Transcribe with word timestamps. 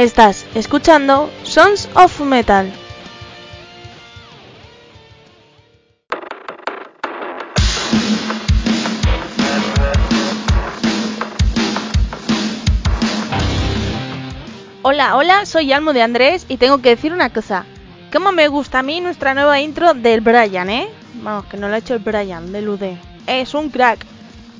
Estás 0.00 0.46
escuchando 0.54 1.30
Sons 1.42 1.86
of 1.92 2.20
Metal. 2.22 2.72
Hola, 14.80 15.16
hola, 15.16 15.44
soy 15.44 15.70
Almo 15.74 15.92
de 15.92 16.00
Andrés 16.00 16.46
y 16.48 16.56
tengo 16.56 16.78
que 16.78 16.88
decir 16.88 17.12
una 17.12 17.28
cosa. 17.28 17.66
¿Cómo 18.10 18.32
me 18.32 18.48
gusta 18.48 18.78
a 18.78 18.82
mí 18.82 19.02
nuestra 19.02 19.34
nueva 19.34 19.60
intro 19.60 19.92
del 19.92 20.22
Brian, 20.22 20.70
eh? 20.70 20.88
Vamos, 21.16 21.44
que 21.44 21.58
no 21.58 21.68
lo 21.68 21.74
ha 21.74 21.78
hecho 21.78 21.92
el 21.92 22.00
Brian, 22.00 22.50
del 22.52 22.70
UD. 22.70 22.96
Es 23.26 23.52
un 23.52 23.68
crack. 23.68 24.06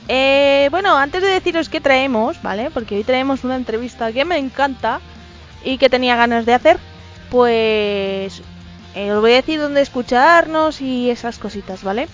Eh, 0.06 0.68
bueno, 0.70 0.94
antes 0.96 1.22
de 1.22 1.28
deciros 1.28 1.70
qué 1.70 1.80
traemos, 1.80 2.42
¿vale? 2.42 2.70
Porque 2.70 2.96
hoy 2.96 3.04
traemos 3.04 3.42
una 3.42 3.56
entrevista 3.56 4.12
que 4.12 4.26
me 4.26 4.36
encanta 4.36 5.00
y 5.64 5.78
que 5.78 5.90
tenía 5.90 6.16
ganas 6.16 6.46
de 6.46 6.54
hacer, 6.54 6.78
pues 7.30 8.42
eh, 8.94 9.12
os 9.12 9.20
voy 9.20 9.32
a 9.32 9.36
decir 9.36 9.60
dónde 9.60 9.80
escucharnos 9.80 10.80
y 10.80 11.10
esas 11.10 11.38
cositas, 11.38 11.82
¿vale? 11.84 12.08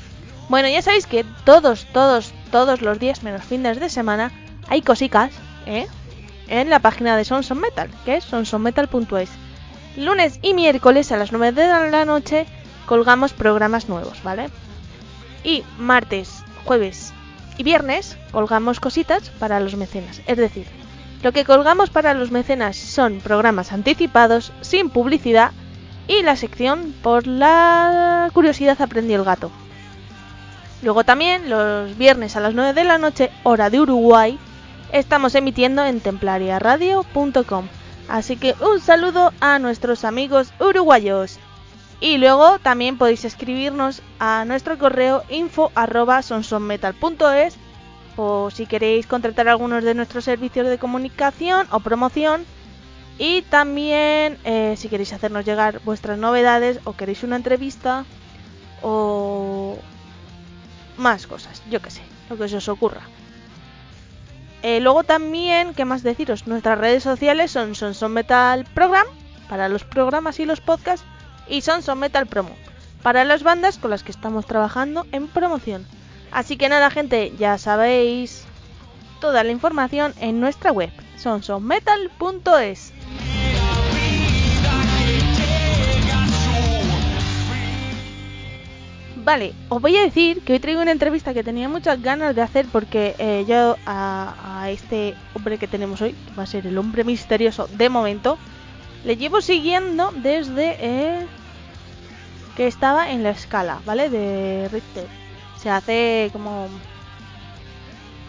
Bueno, 0.48 0.69
ya 0.69 0.83
sabéis 0.83 1.07
que 1.07 1.25
todos, 1.45 1.87
todos, 1.93 2.33
todos 2.51 2.83
los 2.83 2.98
días, 2.98 3.23
menos 3.23 3.45
fines 3.45 3.81
de 3.81 3.91
semana, 3.91 4.31
hay 4.69 4.83
cositas, 4.83 5.33
¿eh? 5.67 5.87
En 6.48 6.70
la 6.70 6.79
página 6.79 7.17
de 7.17 7.25
Sons 7.25 7.51
of 7.51 7.59
Metal, 7.59 7.91
que 8.05 8.17
es 8.17 8.25
sonsonmetal.es. 8.25 9.31
Lunes 9.97 10.39
y 10.42 10.55
miércoles 10.55 11.11
a 11.11 11.17
las 11.17 11.33
9 11.33 11.53
de 11.53 11.91
la 11.91 12.05
noche 12.05 12.47
colgamos 12.85 13.33
programas 13.33 13.89
nuevos, 13.89 14.23
¿vale? 14.23 14.48
Y 15.42 15.65
martes, 15.79 16.45
jueves 16.65 17.13
y 17.59 17.63
viernes 17.63 18.17
colgamos 18.31 18.79
cositas 18.79 19.31
para 19.31 19.59
los 19.59 19.75
mecenas. 19.75 20.20
Es 20.27 20.37
decir, 20.37 20.67
lo 21.22 21.33
que 21.33 21.45
colgamos 21.45 21.91
para 21.91 22.14
los 22.14 22.31
mecenas 22.31 22.77
son 22.77 23.20
programas 23.20 23.72
anticipados, 23.72 24.53
sin 24.61 24.91
publicidad 24.91 25.53
y 26.08 26.23
la 26.23 26.36
sección 26.36 26.95
por 27.03 27.27
la 27.27 28.31
curiosidad 28.33 28.81
aprendió 28.81 29.17
el 29.17 29.25
gato. 29.25 29.50
Luego 30.83 31.05
también 31.05 31.48
los 31.48 31.97
viernes 31.97 32.36
a 32.36 32.41
las 32.41 32.55
9 32.55 32.75
de 32.75 32.84
la 32.84 32.98
noche, 32.98 33.31
hora 33.42 33.70
de 33.70 33.81
Uruguay, 33.81 34.39
estamos 34.92 35.34
emitiendo 35.34 35.84
en 35.84 36.00
templariaradio.com. 36.00 37.67
Así 38.08 38.36
que 38.36 38.55
un 38.61 38.80
saludo 38.80 39.33
a 39.41 39.58
nuestros 39.58 40.05
amigos 40.05 40.53
uruguayos. 40.61 41.39
Y 41.98 42.19
luego 42.19 42.58
también 42.58 42.98
podéis 42.98 43.25
escribirnos 43.25 44.03
a 44.19 44.45
nuestro 44.45 44.78
correo 44.78 45.25
info 45.30 45.73
arroba 45.75 46.23
sonsonmetal.es 46.23 47.56
o 48.17 48.50
si 48.50 48.67
queréis 48.67 49.06
contratar 49.06 49.48
algunos 49.48 49.84
de 49.84 49.95
nuestros 49.95 50.25
servicios 50.25 50.67
de 50.69 50.78
comunicación 50.78 51.67
o 51.70 51.81
promoción. 51.81 52.45
Y 53.19 53.42
también 53.42 54.39
eh, 54.45 54.75
si 54.77 54.89
queréis 54.89 55.12
hacernos 55.12 55.45
llegar 55.45 55.81
vuestras 55.84 56.19
novedades 56.19 56.81
o 56.84 56.92
queréis 56.92 57.23
una 57.23 57.36
entrevista 57.36 58.05
o 58.83 59.78
más 60.98 61.27
cosas, 61.27 61.63
yo 61.70 61.80
que 61.80 61.91
sé, 61.91 62.02
lo 62.29 62.36
que 62.36 62.48
se 62.48 62.57
os 62.57 62.68
ocurra. 62.68 63.02
Eh, 64.62 64.80
luego 64.80 65.05
también, 65.05 65.74
¿qué 65.74 65.85
más 65.85 66.02
deciros? 66.02 66.46
Nuestras 66.46 66.79
redes 66.79 67.02
sociales 67.02 67.51
son 67.51 67.74
Sonson 67.74 68.12
Metal 68.12 68.67
Program 68.74 69.07
para 69.48 69.68
los 69.68 69.85
programas 69.85 70.41
y 70.41 70.45
los 70.45 70.61
podcasts 70.61 71.07
y 71.48 71.61
Sonson 71.61 71.98
Metal 71.98 72.27
Promo 72.27 72.57
para 73.02 73.24
las 73.24 73.45
bandas 73.45 73.79
con 73.79 73.91
las 73.91 74.02
que 74.02 74.11
estamos 74.11 74.46
trabajando 74.46 75.07
en 75.12 75.29
promoción. 75.29 75.86
Así 76.31 76.57
que 76.57 76.69
nada, 76.69 76.91
gente, 76.91 77.33
ya 77.39 77.59
sabéis 77.59 78.45
toda 79.20 79.45
la 79.45 79.51
información 79.51 80.14
en 80.20 80.41
nuestra 80.41 80.73
web, 80.73 80.91
sonsonmetal.es. 81.17 82.92
Vale, 89.25 89.55
os 89.69 89.83
voy 89.83 89.97
a 89.97 90.03
decir 90.03 90.42
que 90.42 90.53
hoy 90.53 90.61
traigo 90.61 90.83
una 90.83 90.92
entrevista 90.92 91.35
que 91.35 91.42
tenía 91.42 91.69
muchas 91.69 92.01
ganas 92.01 92.33
de 92.36 92.42
hacer 92.42 92.67
porque 92.70 93.17
eh, 93.19 93.45
yo 93.48 93.77
a, 93.85 94.69
este 94.70 95.17
hombre 95.35 95.59
que 95.59 95.67
tenemos 95.67 96.01
hoy, 96.01 96.13
que 96.13 96.35
va 96.36 96.45
a 96.45 96.47
ser 96.47 96.65
el 96.65 96.79
hombre 96.79 97.03
misterioso 97.03 97.67
de 97.73 97.89
momento, 97.89 98.39
le 99.05 99.17
llevo 99.17 99.41
siguiendo 99.41 100.13
desde 100.13 100.77
eh, 100.79 101.27
que 102.57 102.69
estaba 102.69 103.11
en 103.11 103.25
la 103.25 103.31
escala, 103.31 103.81
¿vale? 103.85 104.11
De 104.11 104.69
Richter 104.70 105.26
se 105.67 105.71
hace 105.71 106.31
como 106.33 106.69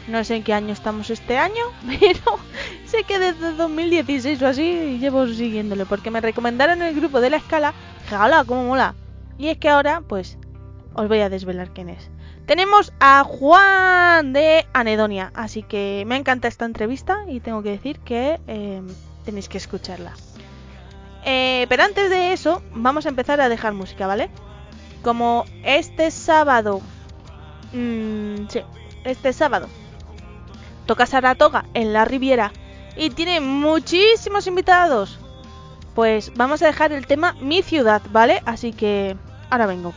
no 0.07 0.23
sé 0.23 0.37
en 0.37 0.43
qué 0.43 0.55
año 0.55 0.73
estamos 0.73 1.11
este 1.11 1.37
año, 1.37 1.65
pero 1.85 2.39
sé 2.87 3.03
que 3.03 3.19
desde 3.19 3.53
2016 3.53 4.41
o 4.41 4.47
así 4.47 4.97
llevo 4.99 5.27
siguiéndole, 5.27 5.85
porque 5.85 6.09
me 6.09 6.19
recomendaron 6.19 6.81
el 6.81 6.95
grupo 6.95 7.21
de 7.21 7.29
la 7.29 7.37
escala, 7.37 7.75
¡Jala, 8.09 8.43
cómo 8.43 8.63
mola! 8.63 8.95
Y 9.37 9.49
es 9.49 9.59
que 9.59 9.69
ahora, 9.69 10.01
pues, 10.01 10.39
os 10.95 11.07
voy 11.07 11.19
a 11.19 11.29
desvelar 11.29 11.69
quién 11.75 11.89
es. 11.89 12.09
Tenemos 12.47 12.91
a 12.99 13.23
Juan 13.23 14.33
de 14.33 14.65
Anedonia, 14.73 15.31
así 15.35 15.61
que 15.61 16.05
me 16.07 16.15
encanta 16.15 16.47
esta 16.47 16.65
entrevista 16.65 17.19
y 17.27 17.39
tengo 17.39 17.61
que 17.61 17.69
decir 17.69 17.99
que 17.99 18.39
eh, 18.47 18.81
tenéis 19.25 19.47
que 19.47 19.59
escucharla. 19.59 20.13
Eh, 21.23 21.67
pero 21.69 21.83
antes 21.83 22.09
de 22.09 22.33
eso, 22.33 22.63
vamos 22.73 23.05
a 23.05 23.09
empezar 23.09 23.41
a 23.41 23.49
dejar 23.49 23.73
música, 23.73 24.07
¿vale? 24.07 24.31
Como 25.03 25.45
este 25.63 26.09
sábado 26.09 26.81
Mmm, 27.73 28.47
sí, 28.49 28.61
este 29.03 29.33
sábado. 29.33 29.67
Toca 30.85 31.05
Saratoga 31.05 31.65
en 31.73 31.93
la 31.93 32.05
Riviera 32.05 32.51
y 32.95 33.09
tiene 33.09 33.39
muchísimos 33.41 34.47
invitados. 34.47 35.19
Pues 35.95 36.31
vamos 36.35 36.61
a 36.61 36.67
dejar 36.67 36.91
el 36.91 37.07
tema 37.07 37.35
Mi 37.41 37.61
ciudad, 37.61 38.01
¿vale? 38.11 38.41
Así 38.45 38.71
que 38.71 39.17
ahora 39.49 39.65
vengo. 39.65 39.93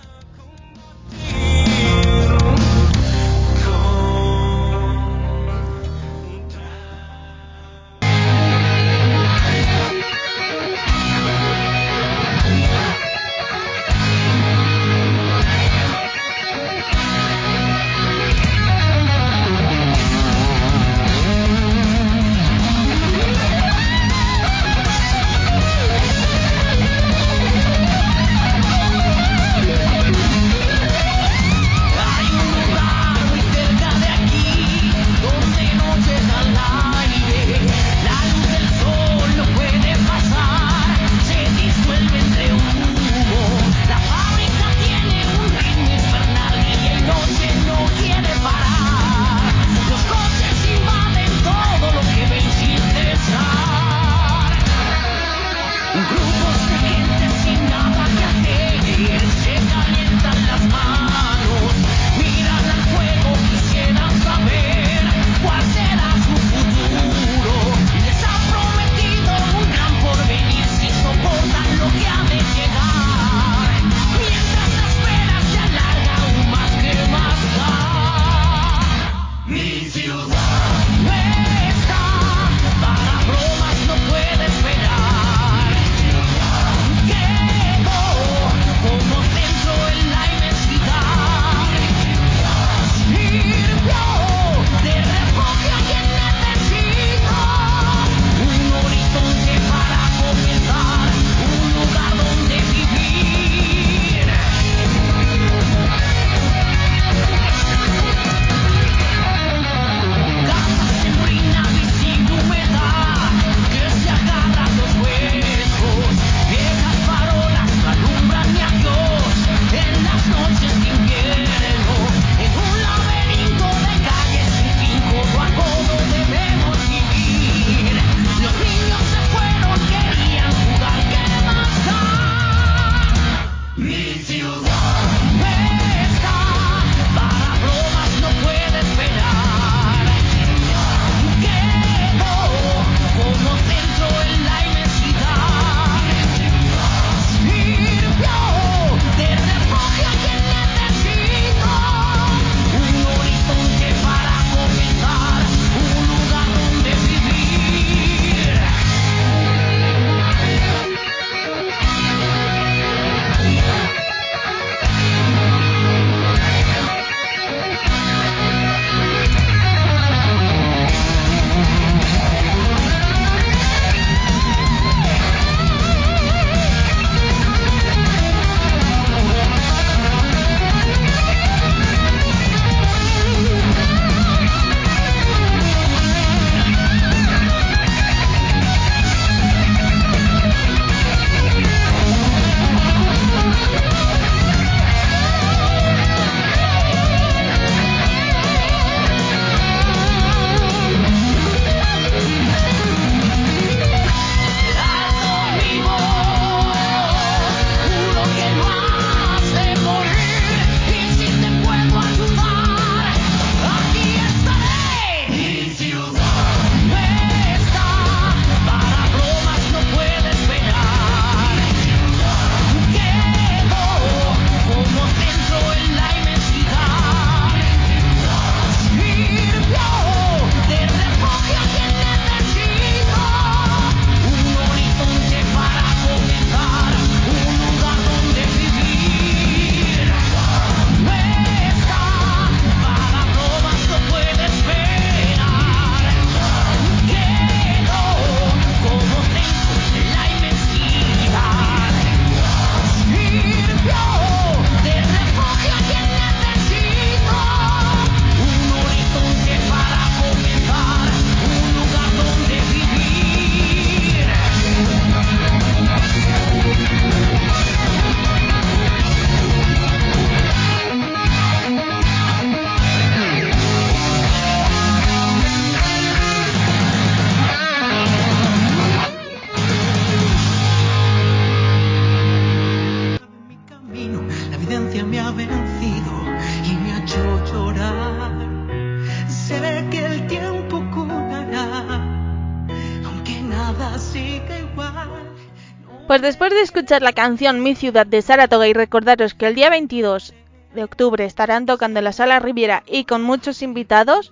Pues 296.21 296.35
después 296.35 296.53
de 296.53 296.61
escuchar 296.61 297.01
la 297.01 297.15
canción 297.15 297.63
Mi 297.63 297.75
ciudad 297.75 298.05
de 298.07 298.21
Saratoga 298.21 298.69
y 298.69 298.75
recordaros 298.75 299.33
que 299.33 299.47
el 299.47 299.55
día 299.55 299.71
22 299.71 300.35
de 300.75 300.85
octubre 300.85 301.25
estarán 301.25 301.65
tocando 301.65 301.99
en 301.99 302.05
la 302.05 302.13
sala 302.13 302.39
Riviera 302.41 302.83
y 302.87 303.05
con 303.05 303.23
muchos 303.23 303.63
invitados, 303.63 304.31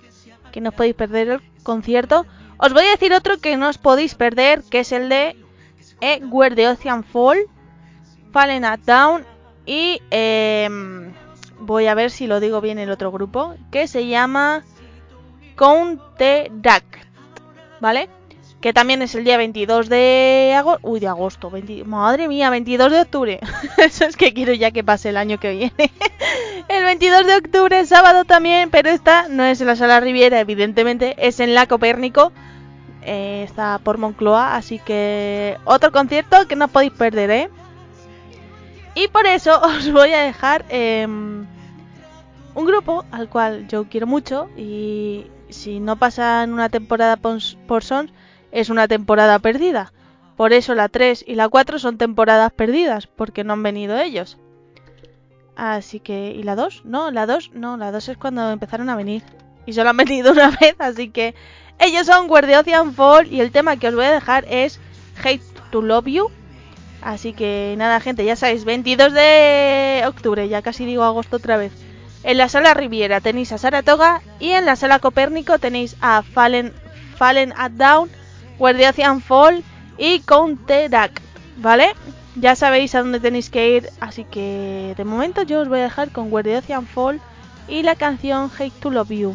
que 0.53 0.61
no 0.61 0.69
os 0.69 0.75
podéis 0.75 0.97
perder 0.97 1.29
el 1.29 1.41
concierto, 1.63 2.27
os 2.59 2.75
voy 2.75 2.85
a 2.85 2.91
decir 2.91 3.15
otro 3.15 3.39
que 3.39 3.57
no 3.57 3.71
os 3.71 3.79
podéis 3.79 4.15
perder, 4.17 4.63
que 4.71 4.81
es 4.81 4.93
el 4.93 5.09
de 5.09 5.35
eh, 6.03 6.21
Where 6.27 6.55
the 6.55 6.69
Ocean 6.69 7.05
Fall, 7.05 7.39
Fallen 8.33 8.67
at 8.67 8.81
Down 8.81 9.25
y 9.65 10.03
em, 10.11 11.15
voy 11.59 11.87
a 11.87 11.95
ver 11.95 12.11
si 12.11 12.27
lo 12.27 12.39
digo 12.39 12.61
bien 12.61 12.79
el 12.79 12.91
otro 12.91 13.11
grupo, 13.11 13.55
que 13.71 13.89
se 13.89 14.07
llama 14.07 14.63
Counteract, 15.57 16.97
¿vale? 17.81 18.11
Que 18.61 18.73
también 18.73 19.03
es 19.03 19.15
el 19.15 19.23
día 19.25 19.37
22 19.37 19.89
de 19.89 20.55
agosto. 20.57 20.89
Uy, 20.89 20.99
de 20.99 21.07
agosto. 21.07 21.53
Madre 21.85 22.27
mía, 22.27 22.51
22 22.51 22.91
de 22.91 23.01
octubre. 23.01 23.41
Eso 23.79 24.05
es 24.05 24.17
que 24.17 24.35
quiero 24.35 24.53
ya 24.53 24.73
que 24.73 24.83
pase 24.83 25.11
el 25.11 25.17
año 25.17 25.39
que 25.39 25.53
viene. 25.53 25.73
el 26.69 26.85
22 26.85 27.27
de 27.27 27.37
octubre, 27.37 27.87
sábado 27.87 28.25
también, 28.25 28.71
pero 28.71 28.91
esta 28.91 29.29
no 29.29 29.45
es 29.45 29.61
en 29.61 29.69
la 29.69 29.77
Sala 29.77 30.01
Riviera, 30.01 30.41
evidentemente, 30.41 31.15
es 31.19 31.39
en 31.39 31.55
la 31.55 31.67
Copérnico. 31.67 32.33
Eh, 33.03 33.45
está 33.45 33.79
por 33.79 33.97
Moncloa, 33.97 34.57
así 34.57 34.81
que 34.81 35.57
otro 35.65 35.93
concierto 35.93 36.49
que 36.49 36.57
no 36.57 36.67
podéis 36.67 36.93
perder, 36.93 37.31
¿eh? 37.31 37.51
Y 38.97 39.07
por 39.09 39.27
eso 39.27 39.61
os 39.63 39.91
voy 39.93 40.13
a 40.13 40.23
dejar 40.23 40.65
em, 40.69 41.47
un 42.57 42.67
grupo 42.67 43.05
al 43.13 43.29
cual 43.29 43.69
yo 43.69 43.85
quiero 43.85 44.09
mucho 44.09 44.49
y 44.57 45.27
si 45.49 45.79
no 45.79 45.97
pasan 45.97 46.53
una 46.53 46.69
temporada 46.69 47.17
por, 47.17 47.39
por 47.69 47.85
Sons 47.85 48.13
es 48.53 48.71
una 48.71 48.89
temporada 48.89 49.39
perdida. 49.39 49.93
Por 50.37 50.53
eso 50.53 50.75
la 50.75 50.89
3 50.89 51.25
y 51.27 51.35
la 51.35 51.49
4 51.49 51.79
son 51.79 51.99
temporadas 51.99 52.53
perdidas, 52.53 53.07
porque 53.07 53.45
no 53.45 53.55
han 53.55 53.63
venido 53.63 53.99
ellos. 53.99 54.39
Así 55.57 55.99
que, 55.99 56.31
¿y 56.31 56.45
la 56.45 56.55
2? 56.55 56.83
No, 56.85 57.11
la 57.11 57.27
2, 57.27 57.51
no, 57.55 57.77
la 57.77 57.91
2 57.91 58.11
es 58.11 58.17
cuando 58.17 58.51
empezaron 58.53 58.89
a 58.89 58.97
venir. 58.97 59.25
Y 59.67 59.73
solo 59.73 59.91
han 59.91 59.97
venido 59.99 60.33
una 60.33 60.51
vez, 60.51 60.77
así 60.79 61.11
que 61.11 61.35
ellos 61.81 62.07
son 62.07 62.29
Guardian 62.29 62.95
Fall 62.95 63.33
y 63.33 63.41
el 63.41 63.51
tema 63.51 63.77
que 63.77 63.89
os 63.89 63.95
voy 63.95 64.05
a 64.05 64.13
dejar 64.13 64.45
es 64.49 64.81
Hate 65.23 65.43
to 65.71 65.83
Love 65.83 66.07
You. 66.07 66.31
Así 67.03 67.33
que 67.33 67.75
nada, 67.77 68.01
gente, 68.01 68.25
ya 68.25 68.37
sabéis, 68.37 68.65
22 68.65 69.13
de 69.13 70.05
octubre, 70.07 70.49
ya 70.49 70.63
casi 70.63 70.85
digo 70.85 71.05
agosto 71.05 71.37
otra 71.37 71.57
vez. 71.57 71.73
En 72.25 72.39
la 72.39 72.49
sala 72.49 72.75
Riviera 72.75 73.21
tenéis 73.21 73.53
a 73.53 73.59
Saratoga 73.59 74.23
y 74.41 74.51
en 74.51 74.67
la 74.67 74.77
sala 74.77 74.99
Copérnico 74.99 75.59
tenéis 75.59 75.97
a 76.01 76.23
Fallen, 76.23 76.73
Fallen 77.17 77.53
at 77.57 77.73
Down 77.73 78.11
Guardian 78.59 79.21
Fall 79.21 79.63
y 79.97 80.21
Counteract, 80.21 81.21
¿vale? 81.59 81.95
Ya 82.37 82.55
sabéis 82.55 82.95
a 82.95 83.01
dónde 83.01 83.21
tenéis 83.21 83.51
que 83.51 83.77
ir, 83.77 83.89
así 84.01 84.25
que 84.25 84.95
de 84.97 85.05
momento 85.05 85.43
yo 85.43 85.61
os 85.61 85.69
voy 85.69 85.81
a 85.81 85.85
dejar 85.85 86.11
con 86.11 86.31
Guardian 86.31 86.87
Fall 86.87 87.21
y 87.69 87.83
la 87.83 87.97
canción 87.97 88.51
Hate 88.57 88.79
to 88.81 88.91
Love 88.91 89.11
You. 89.11 89.35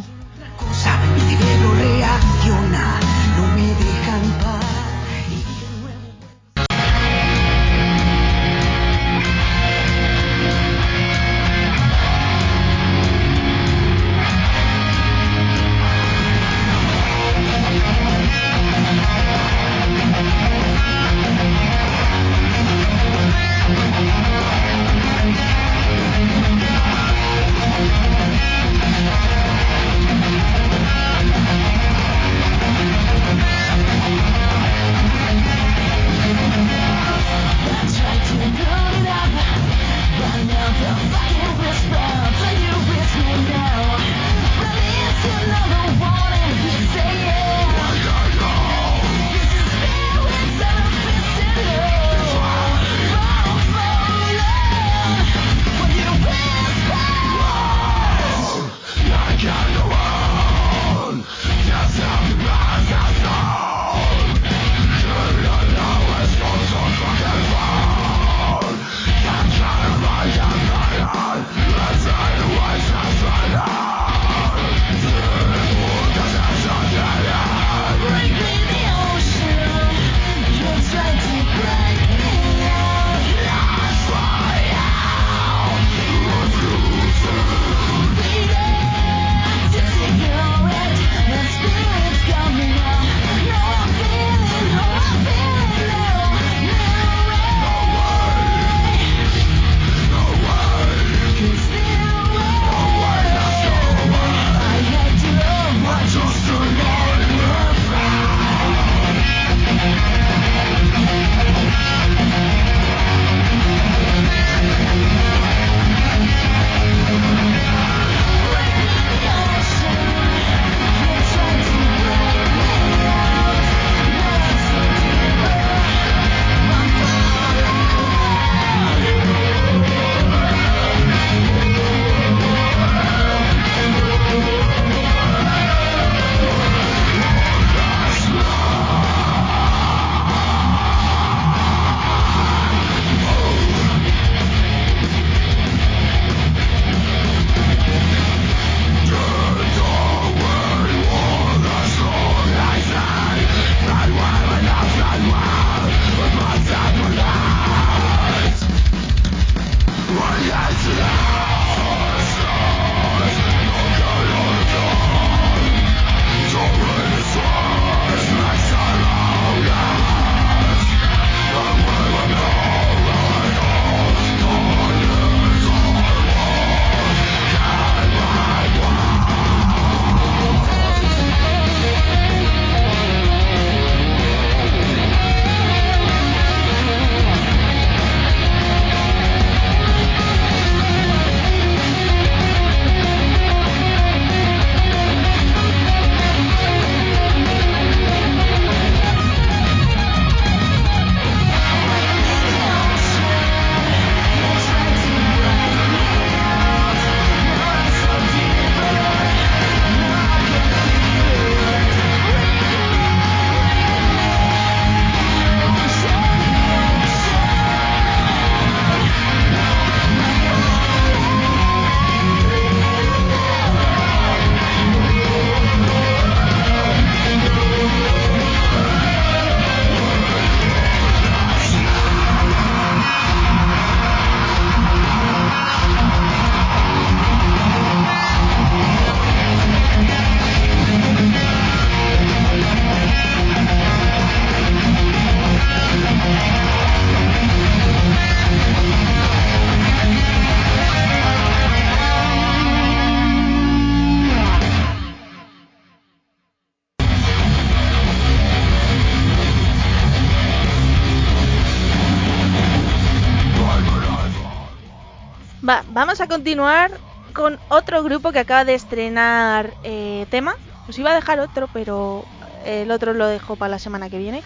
Vamos 266.05 266.19
a 266.19 266.27
continuar 266.27 266.91
con 267.33 267.57
otro 267.69 268.03
grupo 268.03 268.33
que 268.33 268.39
acaba 268.39 268.65
de 268.65 268.73
estrenar 268.73 269.73
eh, 269.83 270.25
tema. 270.29 270.53
Os 270.89 270.99
iba 270.99 271.11
a 271.11 271.15
dejar 271.15 271.39
otro, 271.39 271.69
pero 271.71 272.25
el 272.65 272.91
otro 272.91 273.13
lo 273.13 273.25
dejo 273.25 273.55
para 273.55 273.69
la 273.69 273.79
semana 273.79 274.09
que 274.09 274.17
viene. 274.17 274.43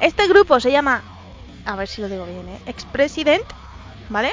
Este 0.00 0.26
grupo 0.26 0.58
se 0.58 0.72
llama, 0.72 1.02
a 1.64 1.76
ver 1.76 1.86
si 1.86 2.00
lo 2.00 2.08
digo 2.08 2.26
bien, 2.26 2.48
¿eh? 2.48 2.58
Ex-President, 2.66 3.44
¿vale? 4.08 4.32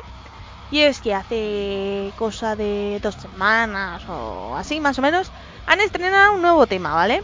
Y 0.72 0.79
es 0.79 1.01
que 1.01 1.13
hace 1.13 2.12
cosa 2.17 2.55
de 2.55 3.00
dos 3.00 3.13
semanas 3.13 4.01
o 4.10 4.55
así 4.57 4.79
más 4.79 4.98
o 4.98 5.03
menos 5.03 5.31
han 5.67 5.81
estrenado 5.81 6.34
un 6.34 6.41
nuevo 6.41 6.65
tema, 6.65 6.95
¿vale? 6.95 7.22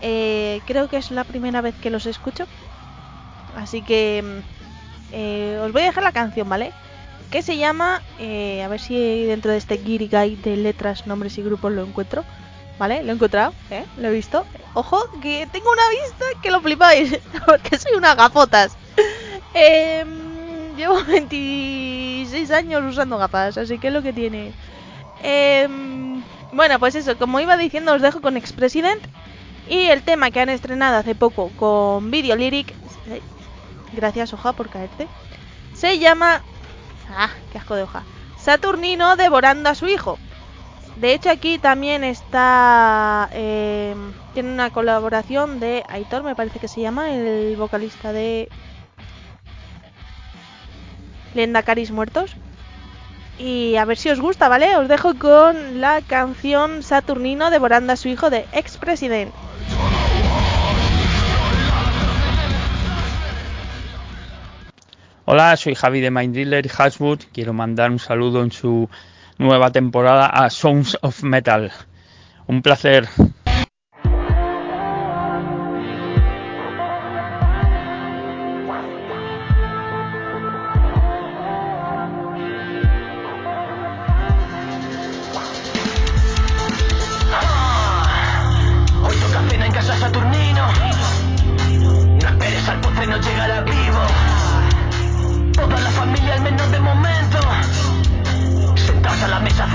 Eh, 0.00 0.60
creo 0.64 0.88
que 0.88 0.98
es 0.98 1.10
la 1.10 1.24
primera 1.24 1.60
vez 1.60 1.74
que 1.82 1.90
los 1.90 2.06
escucho. 2.06 2.46
Así 3.56 3.82
que 3.82 4.22
mm, 4.22 5.12
eh, 5.12 5.60
os 5.60 5.72
voy 5.72 5.82
a 5.82 5.86
dejar 5.86 6.04
la 6.04 6.12
canción, 6.12 6.48
¿vale? 6.48 6.72
Que 7.34 7.42
se 7.42 7.56
llama, 7.56 8.00
eh, 8.20 8.62
a 8.62 8.68
ver 8.68 8.78
si 8.78 9.24
dentro 9.24 9.50
de 9.50 9.56
este 9.56 9.78
Giri 9.78 10.06
Guide 10.06 10.36
de 10.36 10.56
letras, 10.56 11.04
nombres 11.08 11.36
y 11.36 11.42
grupos 11.42 11.72
lo 11.72 11.82
encuentro. 11.82 12.24
¿Vale? 12.78 13.02
Lo 13.02 13.10
he 13.10 13.14
encontrado, 13.16 13.52
¿eh? 13.72 13.84
Lo 13.96 14.06
he 14.06 14.12
visto. 14.12 14.46
Ojo, 14.72 15.00
que 15.20 15.48
tengo 15.50 15.68
una 15.72 15.82
vista 15.88 16.26
que 16.40 16.52
lo 16.52 16.60
flipáis, 16.60 17.18
porque 17.44 17.76
soy 17.76 17.96
una 17.96 18.14
gafotas. 18.14 18.76
Em, 19.52 20.76
llevo 20.76 21.02
26 21.08 22.52
años 22.52 22.84
usando 22.84 23.18
gafas, 23.18 23.58
así 23.58 23.78
que 23.78 23.88
es 23.88 23.92
lo 23.92 24.02
que 24.04 24.12
tiene. 24.12 24.52
Em, 25.20 26.22
bueno, 26.52 26.78
pues 26.78 26.94
eso, 26.94 27.18
como 27.18 27.40
iba 27.40 27.56
diciendo, 27.56 27.94
os 27.94 28.02
dejo 28.02 28.20
con 28.20 28.36
Ex-President. 28.36 29.02
Y 29.68 29.86
el 29.86 30.04
tema 30.04 30.30
que 30.30 30.38
han 30.38 30.50
estrenado 30.50 30.98
hace 30.98 31.16
poco 31.16 31.50
con 31.56 32.12
Video 32.12 32.36
Lyric. 32.36 32.72
Gracias, 33.92 34.32
hoja, 34.32 34.52
por 34.52 34.68
caerte. 34.68 35.08
Se 35.72 35.98
llama. 35.98 36.44
Ah, 37.10 37.30
qué 37.52 37.58
asco 37.58 37.74
de 37.74 37.82
hoja. 37.82 38.02
Saturnino 38.38 39.16
devorando 39.16 39.70
a 39.70 39.74
su 39.74 39.86
hijo. 39.86 40.18
De 40.96 41.12
hecho, 41.12 41.30
aquí 41.30 41.58
también 41.58 42.04
está. 42.04 43.28
Eh, 43.32 43.94
tiene 44.32 44.52
una 44.52 44.70
colaboración 44.70 45.58
de 45.58 45.82
Aitor, 45.88 46.22
me 46.22 46.36
parece 46.36 46.60
que 46.60 46.68
se 46.68 46.80
llama, 46.80 47.10
el 47.10 47.56
vocalista 47.56 48.12
de. 48.12 48.48
Lenda 51.34 51.62
Caris 51.62 51.90
Muertos. 51.90 52.36
Y 53.38 53.74
a 53.76 53.84
ver 53.84 53.96
si 53.96 54.10
os 54.10 54.20
gusta, 54.20 54.48
¿vale? 54.48 54.76
Os 54.76 54.86
dejo 54.86 55.18
con 55.18 55.80
la 55.80 56.00
canción 56.02 56.84
Saturnino 56.84 57.50
devorando 57.50 57.92
a 57.92 57.96
su 57.96 58.08
hijo 58.08 58.30
de 58.30 58.46
Ex 58.52 58.78
Hola, 65.26 65.56
soy 65.56 65.74
Javi 65.74 66.02
de 66.02 66.10
Mind 66.10 66.34
Driller 66.34 66.66
y 66.66 66.70
Haswood. 66.76 67.20
Quiero 67.32 67.54
mandar 67.54 67.90
un 67.90 67.98
saludo 67.98 68.42
en 68.42 68.52
su 68.52 68.90
nueva 69.38 69.70
temporada 69.72 70.26
a 70.26 70.50
Sounds 70.50 70.98
of 71.00 71.22
Metal. 71.22 71.72
Un 72.46 72.60
placer. 72.60 73.08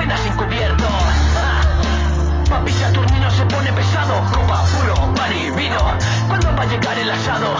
A 0.09 0.17
la 0.17 0.17
mesa, 0.17 0.17
cena 0.17 0.17
sin 0.17 0.33
cubierto. 0.35 0.85
Papi 2.49 2.71
Saturnino 2.71 3.31
se 3.31 3.45
pone 3.45 3.71
pesado. 3.73 4.21
Copa, 4.31 4.65
puro, 4.65 5.13
party, 5.13 5.51
vino. 5.51 5.79
¿Cuándo 6.27 6.55
va 6.55 6.63
a 6.63 6.65
llegar 6.65 6.97
el 6.97 7.11
asado? 7.11 7.55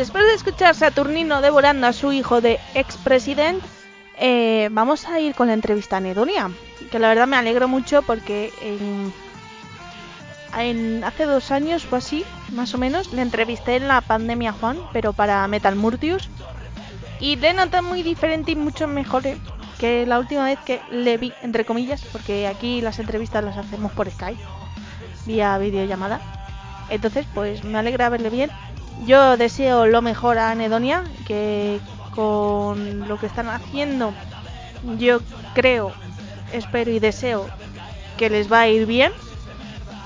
Después 0.00 0.24
de 0.24 0.32
escuchar 0.32 0.74
Saturnino 0.74 1.42
devorando 1.42 1.86
a 1.86 1.92
su 1.92 2.10
hijo 2.10 2.40
de 2.40 2.58
expresidente, 2.74 3.66
eh, 4.18 4.70
vamos 4.72 5.06
a 5.06 5.20
ir 5.20 5.34
con 5.34 5.48
la 5.48 5.52
entrevista 5.52 5.98
a 5.98 6.00
Nedonia. 6.00 6.50
Que 6.90 6.98
la 6.98 7.08
verdad 7.08 7.26
me 7.26 7.36
alegro 7.36 7.68
mucho 7.68 8.00
porque 8.00 8.50
en, 10.56 11.04
hace 11.04 11.26
dos 11.26 11.50
años 11.50 11.86
o 11.90 11.96
así, 11.96 12.24
más 12.52 12.72
o 12.72 12.78
menos, 12.78 13.12
le 13.12 13.20
entrevisté 13.20 13.76
en 13.76 13.88
la 13.88 14.00
pandemia 14.00 14.50
a 14.50 14.52
Juan, 14.54 14.78
pero 14.94 15.12
para 15.12 15.46
Metal 15.48 15.76
Murtius. 15.76 16.30
Y 17.20 17.36
le 17.36 17.52
noté 17.52 17.82
muy 17.82 18.02
diferente 18.02 18.52
y 18.52 18.56
mucho 18.56 18.88
mejor 18.88 19.26
eh, 19.26 19.36
que 19.78 20.06
la 20.06 20.18
última 20.18 20.46
vez 20.46 20.58
que 20.64 20.80
le 20.90 21.18
vi, 21.18 21.34
entre 21.42 21.66
comillas, 21.66 22.02
porque 22.10 22.46
aquí 22.46 22.80
las 22.80 22.98
entrevistas 23.00 23.44
las 23.44 23.58
hacemos 23.58 23.92
por 23.92 24.10
Skype, 24.10 24.40
vía 25.26 25.58
videollamada. 25.58 26.22
Entonces, 26.88 27.26
pues 27.34 27.64
me 27.64 27.78
alegra 27.78 28.08
verle 28.08 28.30
bien. 28.30 28.50
Yo 29.06 29.36
deseo 29.36 29.86
lo 29.86 30.02
mejor 30.02 30.38
a 30.38 30.50
Anedonia, 30.50 31.04
que 31.26 31.80
con 32.14 33.08
lo 33.08 33.18
que 33.18 33.26
están 33.26 33.48
haciendo, 33.48 34.12
yo 34.98 35.20
creo, 35.54 35.92
espero 36.52 36.90
y 36.90 36.98
deseo 36.98 37.46
que 38.18 38.30
les 38.30 38.52
va 38.52 38.60
a 38.60 38.68
ir 38.68 38.86
bien. 38.86 39.12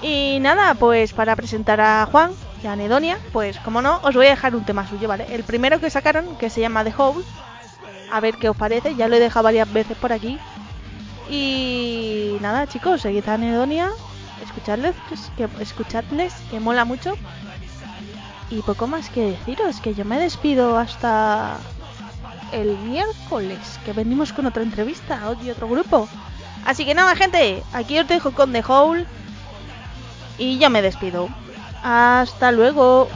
Y 0.03 0.38
nada, 0.40 0.75
pues 0.75 1.12
para 1.12 1.35
presentar 1.35 1.81
a 1.81 2.07
Juan 2.11 2.33
y 2.62 2.66
a 2.66 2.73
Anedonia, 2.73 3.18
pues 3.33 3.59
como 3.59 3.83
no, 3.83 4.01
os 4.03 4.14
voy 4.14 4.27
a 4.27 4.31
dejar 4.31 4.55
un 4.55 4.64
tema 4.64 4.87
suyo, 4.87 5.09
¿vale? 5.09 5.27
El 5.31 5.44
primero 5.44 5.81
que 5.81 5.90
sacaron, 5.90 6.37
que 6.37 6.51
se 6.51 6.61
llama 6.61 6.85
The 6.85 6.94
Hole, 6.97 7.25
a 8.12 8.20
ver 8.20 8.37
qué 8.37 8.49
os 8.49 8.57
parece, 8.57 8.94
ya 8.94 9.09
lo 9.09 9.16
he 9.16 9.20
dejado 9.20 9.44
varias 9.44 9.73
veces 9.73 9.97
por 9.97 10.12
aquí. 10.12 10.38
Y 11.29 12.37
nada, 12.40 12.66
chicos, 12.66 13.01
seguid 13.01 13.29
a 13.29 13.35
Anedonia, 13.35 13.90
escuchadles, 14.42 14.94
que, 15.37 15.49
escuchadles, 15.61 16.35
que 16.51 16.61
mola 16.61 16.85
mucho. 16.85 17.14
Y 18.55 18.62
poco 18.62 18.87
más 18.87 19.11
que 19.11 19.33
deciros, 19.33 19.81
que 19.81 19.95
yo 19.95 20.05
me 20.05 20.17
despido 20.17 20.79
hasta 20.79 21.57
el 22.53 22.79
miércoles, 22.79 23.59
que 23.85 23.93
venimos 23.93 24.33
con 24.33 24.47
otra 24.47 24.62
entrevista 24.62 25.21
y 25.43 25.51
otro 25.51 25.69
grupo. 25.69 26.09
Así 26.64 26.85
que 26.85 26.95
nada, 26.95 27.17
gente, 27.17 27.64
aquí 27.73 27.99
os 27.99 28.07
dejo 28.07 28.31
con 28.31 28.53
The 28.53 28.62
Hole 28.64 29.07
y 30.38 30.59
yo 30.59 30.71
me 30.71 30.83
despido. 30.83 31.29
Hasta 31.83 32.53
luego. 32.53 33.09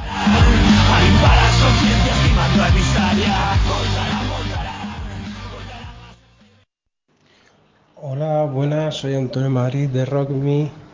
Hola, 7.95 8.43
buenas, 8.43 8.97
soy 8.97 9.15
Antonio 9.15 9.51
Madrid 9.51 9.89
de 9.89 10.05
Rock 10.05 10.31
Me. 10.31 10.88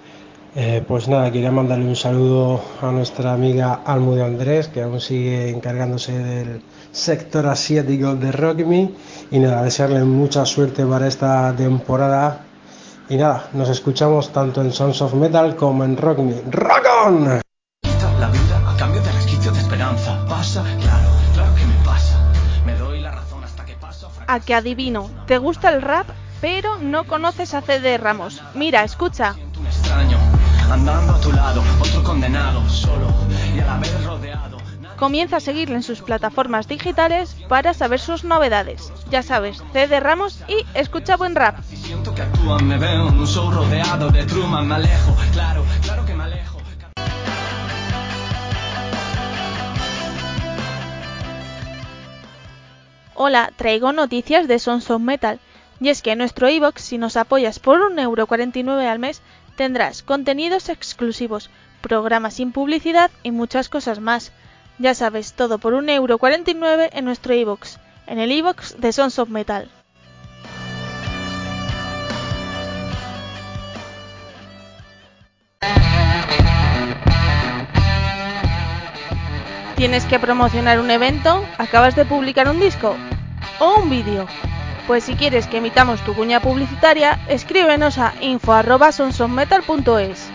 Eh, 0.56 0.84
pues 0.86 1.08
nada, 1.08 1.32
quería 1.32 1.50
mandarle 1.50 1.84
un 1.84 1.96
saludo 1.96 2.60
a 2.80 2.92
nuestra 2.92 3.32
amiga 3.32 3.80
Almu 3.84 4.14
de 4.14 4.24
Andrés, 4.24 4.68
que 4.68 4.82
aún 4.82 5.00
sigue 5.00 5.50
encargándose 5.50 6.16
del 6.16 6.62
sector 6.92 7.48
asiático 7.48 8.14
de 8.14 8.30
Rock 8.30 8.60
Me. 8.64 8.92
Y 9.32 9.40
nada, 9.40 9.62
desearle 9.62 10.04
mucha 10.04 10.46
suerte 10.46 10.86
para 10.86 11.08
esta 11.08 11.52
temporada. 11.56 12.42
Y 13.08 13.16
nada, 13.16 13.48
nos 13.52 13.68
escuchamos 13.68 14.32
tanto 14.32 14.60
en 14.60 14.72
Sons 14.72 15.02
of 15.02 15.14
Metal 15.14 15.56
como 15.56 15.82
en 15.82 15.96
Rock 15.96 16.18
Me. 16.18 16.40
¡Rock 16.48 16.86
on! 17.04 17.40
Quita 17.82 18.12
la 18.20 18.28
vida 18.28 18.70
a 18.70 18.76
cambio 18.76 19.02
de 19.02 19.10
resquicio 19.10 19.50
de 19.50 19.58
esperanza. 19.58 20.24
Pasa, 20.28 20.62
claro, 20.80 21.08
claro 21.34 21.52
que 21.56 21.64
me 21.64 21.84
pasa. 21.84 22.32
Me 22.64 22.76
doy 22.76 23.00
la 23.00 23.10
razón 23.10 23.42
hasta 23.42 23.64
que 23.64 23.74
paso 23.74 24.08
a 24.28 24.34
A 24.34 24.38
que 24.38 24.54
adivino, 24.54 25.10
¿te 25.26 25.38
gusta 25.38 25.70
el 25.74 25.82
rap? 25.82 26.06
Pero 26.40 26.78
no 26.78 27.08
conoces 27.08 27.54
a 27.54 27.60
CD 27.60 27.98
Ramos. 27.98 28.40
Mira, 28.54 28.84
escucha. 28.84 29.34
Andando 30.74 31.12
a 31.12 31.20
tu 31.20 31.30
lado, 31.30 31.62
otro 31.80 32.02
condenado, 32.02 32.68
solo 32.68 33.06
y 33.54 33.60
a 33.60 33.64
la 33.64 33.78
vez 33.78 34.04
rodeado. 34.04 34.58
Comienza 34.98 35.37
a 35.37 35.40
seguirle 35.40 35.76
en 35.76 35.84
sus 35.84 36.02
plataformas 36.02 36.66
digitales 36.66 37.37
para 37.48 37.74
saber 37.74 38.00
sus 38.00 38.24
novedades. 38.24 38.92
Ya 39.08 39.22
sabes, 39.22 39.62
CD 39.72 40.00
Ramos 40.00 40.40
y 40.48 40.66
escucha 40.76 41.16
buen 41.16 41.37
rap. 41.37 41.62
Siento 41.62 42.12
que 42.12 42.22
actúan, 42.22 42.66
me 42.66 42.76
veo 42.76 43.08
en 43.08 43.20
un 43.20 43.24
show 43.24 43.52
rodeado 43.52 44.10
de 44.10 44.24
Truman, 44.24 44.66
me 44.66 44.74
alejo, 44.74 45.16
claro, 45.32 45.64
claro 45.80 46.04
que 46.06 46.14
me 46.14 46.24
alejo. 46.24 46.58
Hola, 53.14 53.52
traigo 53.54 53.92
noticias 53.92 54.48
de 54.48 54.58
Sons 54.58 54.90
of 54.90 55.00
Metal. 55.00 55.38
Y 55.80 55.88
es 55.88 56.02
que 56.02 56.12
en 56.12 56.18
nuestro 56.18 56.48
iBox, 56.48 56.82
si 56.82 56.98
nos 56.98 57.16
apoyas 57.16 57.58
por 57.58 57.78
1,49€ 57.92 58.88
al 58.88 58.98
mes, 58.98 59.22
tendrás 59.56 60.02
contenidos 60.02 60.68
exclusivos, 60.68 61.50
programas 61.80 62.34
sin 62.34 62.52
publicidad 62.52 63.10
y 63.22 63.30
muchas 63.30 63.68
cosas 63.68 64.00
más. 64.00 64.32
Ya 64.78 64.94
sabes, 64.94 65.34
todo 65.34 65.58
por 65.58 65.74
1,49€ 65.74 66.90
en 66.92 67.04
nuestro 67.04 67.34
iBox, 67.34 67.78
en 68.06 68.18
el 68.18 68.32
iBox 68.32 68.80
de 68.80 68.92
Sons 68.92 69.18
of 69.18 69.28
Metal. 69.28 69.70
¿Tienes 79.76 80.04
que 80.04 80.18
promocionar 80.18 80.80
un 80.80 80.90
evento? 80.90 81.44
¿Acabas 81.58 81.96
de 81.96 82.04
publicar 82.04 82.48
un 82.48 82.60
disco? 82.60 82.96
¿O 83.58 83.80
un 83.80 83.90
vídeo? 83.90 84.26
Pues 84.87 85.05
si 85.05 85.14
quieres 85.14 85.47
que 85.47 85.57
emitamos 85.59 86.05
tu 86.05 86.14
cuña 86.14 86.40
publicitaria, 86.40 87.18
escríbenos 87.29 87.97
a 87.97 88.12
info.sonsonmetal.es. 88.20 90.29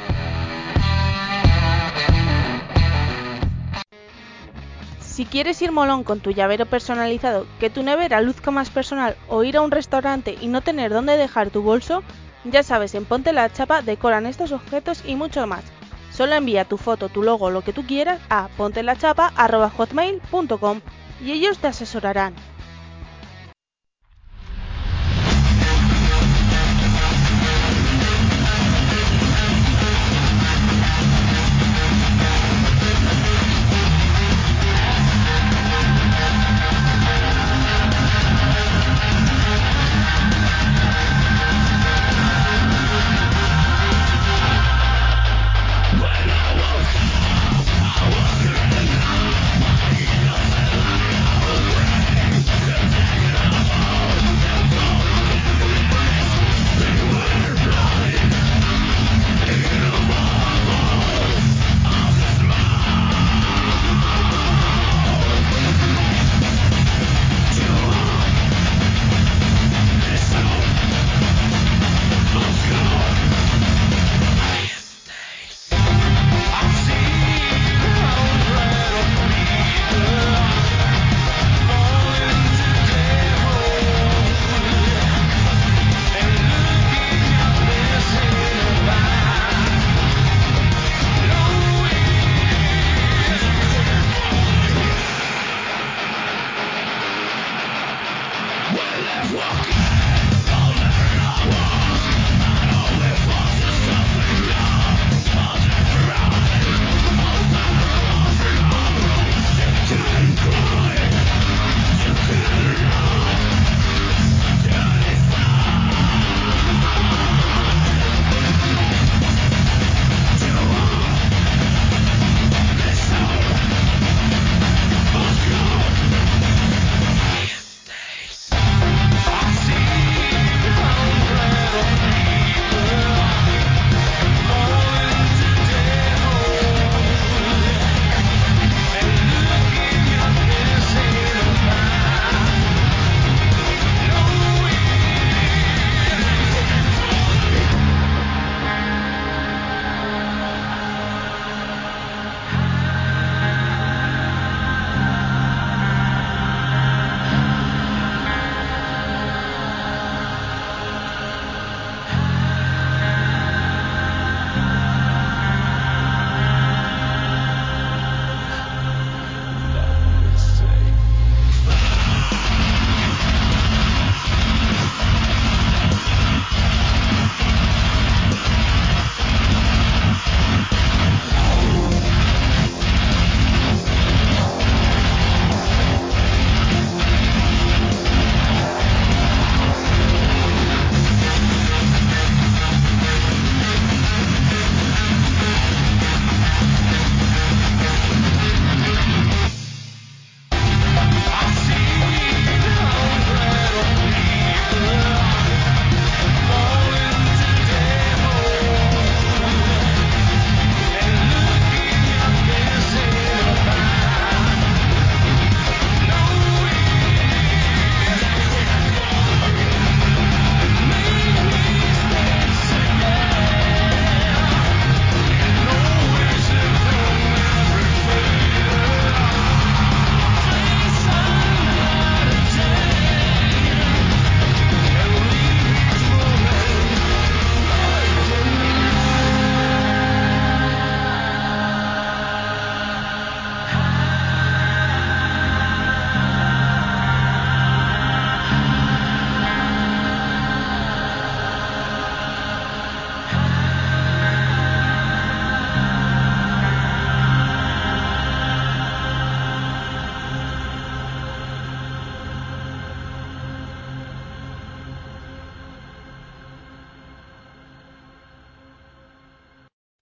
Si 5.02 5.26
quieres 5.26 5.62
ir 5.62 5.72
molón 5.72 6.04
con 6.04 6.20
tu 6.20 6.32
llavero 6.32 6.66
personalizado, 6.66 7.46
que 7.60 7.70
tu 7.70 7.84
nevera 7.84 8.22
luzca 8.22 8.50
más 8.50 8.72
personal 8.72 9.16
o 9.28 9.44
ir 9.44 9.58
a 9.58 9.62
un 9.62 9.70
restaurante 9.70 10.36
y 10.40 10.48
no 10.48 10.62
tener 10.62 10.92
dónde 10.92 11.16
dejar 11.18 11.52
tu 11.52 11.62
bolso, 11.62 12.02
ya 12.46 12.64
sabes, 12.64 12.96
en 12.96 13.06
Ponte 13.06 13.34
la 13.34 13.52
Chapa 13.52 13.84
decoran 13.84 14.26
estos 14.26 14.52
objetos 14.52 15.04
y 15.06 15.14
mucho 15.16 15.46
más. 15.46 15.64
Solo 16.12 16.34
envía 16.36 16.66
tu 16.66 16.78
foto, 16.78 17.10
tu 17.10 17.22
logo, 17.22 17.52
lo 17.52 17.62
que 17.62 17.74
tú 17.74 17.86
quieras 17.86 18.20
a 18.30 18.48
pontelachapa.hotmail.com 18.58 20.82
y 21.22 21.34
ellos 21.34 21.60
te 21.60 21.68
asesorarán. 21.68 22.34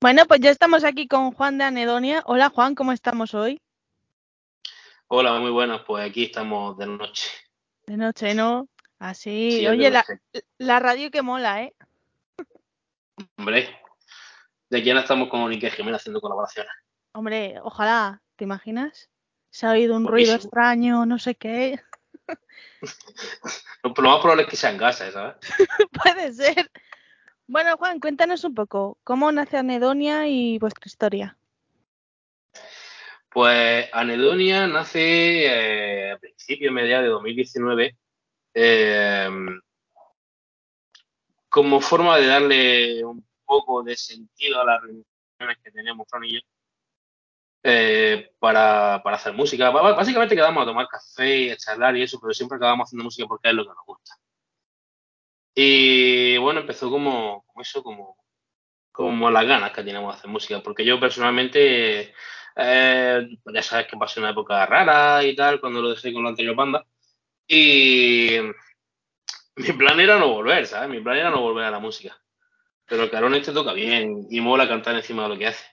Bueno, 0.08 0.24
pues 0.26 0.40
ya 0.40 0.52
estamos 0.52 0.86
aquí 0.86 1.06
con 1.06 1.34
Juan 1.34 1.58
de 1.58 1.66
Anedonia. 1.66 2.24
Hola 2.28 2.48
Juan, 2.48 2.76
¿cómo 2.76 2.94
estamos 2.94 3.34
hoy? 3.34 3.62
Hola, 5.08 5.38
muy 5.38 5.52
buenas. 5.52 5.82
Pues 5.86 6.10
aquí 6.10 6.24
estamos 6.24 6.78
de 6.78 6.88
noche. 6.88 7.30
De 7.86 7.98
noche, 7.98 8.34
¿no? 8.34 8.70
Así. 9.00 9.52
Sí, 9.52 9.68
Oye, 9.68 9.92
la, 10.60 10.80
radio 10.80 11.12
que 11.12 11.22
mola, 11.22 11.64
¿eh? 11.64 11.76
Hombre, 13.38 13.68
de 14.70 14.78
aquí 14.78 14.90
ahora 14.90 15.02
estamos 15.02 15.28
con 15.28 15.52
Ike 15.52 15.72
Jiménez 15.72 16.00
haciendo 16.00 16.22
colaboraciones. 16.22 16.72
Hombre, 17.12 17.60
ojalá, 17.62 18.22
¿te 18.38 18.46
imaginas? 18.46 19.10
Se 19.50 19.66
ha 19.66 19.72
oído 19.72 19.98
un 19.98 20.08
ruido 20.08 20.32
Guapísimo. 20.32 20.48
extraño, 20.48 21.06
no 21.06 21.20
sé 21.20 21.36
qué. 21.36 21.82
Lo, 23.84 23.90
lo 23.98 24.10
más 24.10 24.22
probable 24.22 24.44
es 24.44 24.50
que 24.50 24.56
sea 24.56 24.70
en 24.70 24.78
casa, 24.78 25.12
¿sabes? 25.12 25.36
Puede 25.92 26.32
ser. 26.32 26.72
Bueno, 27.50 27.78
Juan, 27.78 28.02
cuéntanos 28.02 28.44
un 28.44 28.54
poco, 28.54 28.98
¿cómo 29.06 29.32
nace 29.32 29.56
Anedonia 29.56 30.28
y 30.28 30.60
vuestra 30.60 30.84
historia? 30.86 31.38
Pues 33.30 33.88
Anedonia 33.94 34.68
nace 34.68 35.46
eh, 35.46 36.12
a 36.12 36.18
principios, 36.18 36.74
mediados 36.74 37.06
de 37.06 37.10
2019, 37.10 37.98
eh, 38.54 39.30
como 41.48 41.80
forma 41.80 42.18
de 42.18 42.28
darle 42.28 43.06
un 43.06 43.26
poco 43.46 43.82
de 43.82 43.96
sentido 43.96 44.60
a 44.60 44.66
las 44.66 44.82
reuniones 44.82 45.58
que 45.64 45.72
Fran 45.72 46.24
y 46.26 46.34
yo, 46.34 46.40
eh, 47.64 48.30
para, 48.40 49.02
para 49.02 49.16
hacer 49.16 49.32
música. 49.32 49.70
Básicamente 49.70 50.36
quedamos 50.36 50.64
a 50.64 50.66
tomar 50.66 50.88
café, 50.90 51.54
a 51.54 51.58
charlar 51.58 51.96
y 51.96 52.04
eso, 52.04 52.20
pero 52.20 52.34
siempre 52.34 52.58
acabamos 52.58 52.90
haciendo 52.90 53.06
música 53.06 53.26
porque 53.26 53.48
es 53.48 53.56
lo 53.56 53.64
que 53.64 53.70
nos 53.70 53.86
gusta. 53.86 54.18
Y 55.60 56.38
bueno, 56.38 56.60
empezó 56.60 56.88
como, 56.92 57.44
eso, 57.60 57.82
como, 57.82 58.16
como 58.92 59.32
las 59.32 59.44
ganas 59.48 59.72
que 59.72 59.82
teníamos 59.84 60.14
de 60.14 60.20
hacer 60.20 60.30
música, 60.30 60.62
porque 60.62 60.86
yo 60.86 61.00
personalmente, 61.00 62.14
eh, 62.56 63.28
ya 63.52 63.64
sabes 63.64 63.88
que 63.88 63.98
pasé 63.98 64.20
una 64.20 64.30
época 64.30 64.68
rara 64.68 65.24
y 65.24 65.36
tal, 65.36 65.60
cuando 65.60 65.82
lo 65.82 65.90
dejé 65.90 66.14
con 66.14 66.22
la 66.22 66.30
anterior 66.30 66.56
banda, 66.56 66.86
y 67.48 68.38
mi 69.56 69.74
plan 69.74 70.00
era 70.00 70.20
no 70.20 70.28
volver, 70.28 70.68
¿sabes? 70.68 70.90
Mi 70.90 71.02
plan 71.02 71.18
era 71.18 71.32
no 71.32 71.42
volver 71.42 71.66
a 71.66 71.72
la 71.72 71.80
música. 71.80 72.16
Pero 72.86 73.06
el 73.06 73.10
carón 73.10 73.34
este 73.34 73.52
toca 73.52 73.74
bien 73.74 74.28
y 74.30 74.40
mola 74.42 74.68
cantar 74.68 74.96
encima 74.96 75.24
de 75.24 75.30
lo 75.30 75.40
que 75.40 75.48
hace. 75.48 75.66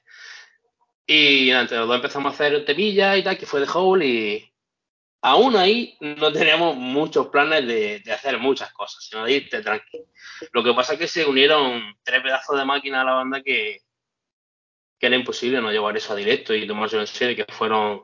Y 1.07 1.51
entre 1.51 1.77
los 1.77 1.88
dos 1.88 1.97
empezamos 1.97 2.33
a 2.33 2.35
hacer 2.35 2.64
temillas 2.64 3.18
y 3.18 3.23
tal, 3.23 3.37
que 3.37 3.44
fue 3.44 3.61
de 3.61 3.68
Hole 3.70 4.07
y 4.07 4.54
aún 5.25 5.57
ahí 5.57 5.97
no 6.01 6.31
teníamos 6.35 6.77
muchos 6.77 7.29
planes 7.29 7.67
de, 7.67 8.01
de 8.01 8.13
hacer 8.13 8.39
muchas 8.39 8.71
cosas, 8.75 9.03
sino 9.03 9.25
de 9.25 9.33
irte 9.33 9.63
tranqui. 9.63 10.05
Lo 10.53 10.63
que 10.63 10.75
pasa 10.75 10.93
es 10.93 10.99
que 10.99 11.09
se 11.09 11.25
unieron 11.25 11.83
tres 12.03 12.21
pedazos 12.23 12.59
de 12.59 12.65
máquina 12.67 13.01
a 13.01 13.05
la 13.05 13.15
banda 13.15 13.43
que, 13.43 13.81
que 14.99 15.07
era 15.07 15.17
imposible 15.17 15.63
no 15.63 15.73
llevar 15.73 15.97
eso 15.97 16.13
a 16.13 16.17
directo 16.17 16.53
y 16.55 16.67
tomárselo 16.67 17.01
en 17.01 17.09
serio, 17.09 17.47
que 17.47 17.51
fueron 17.51 18.03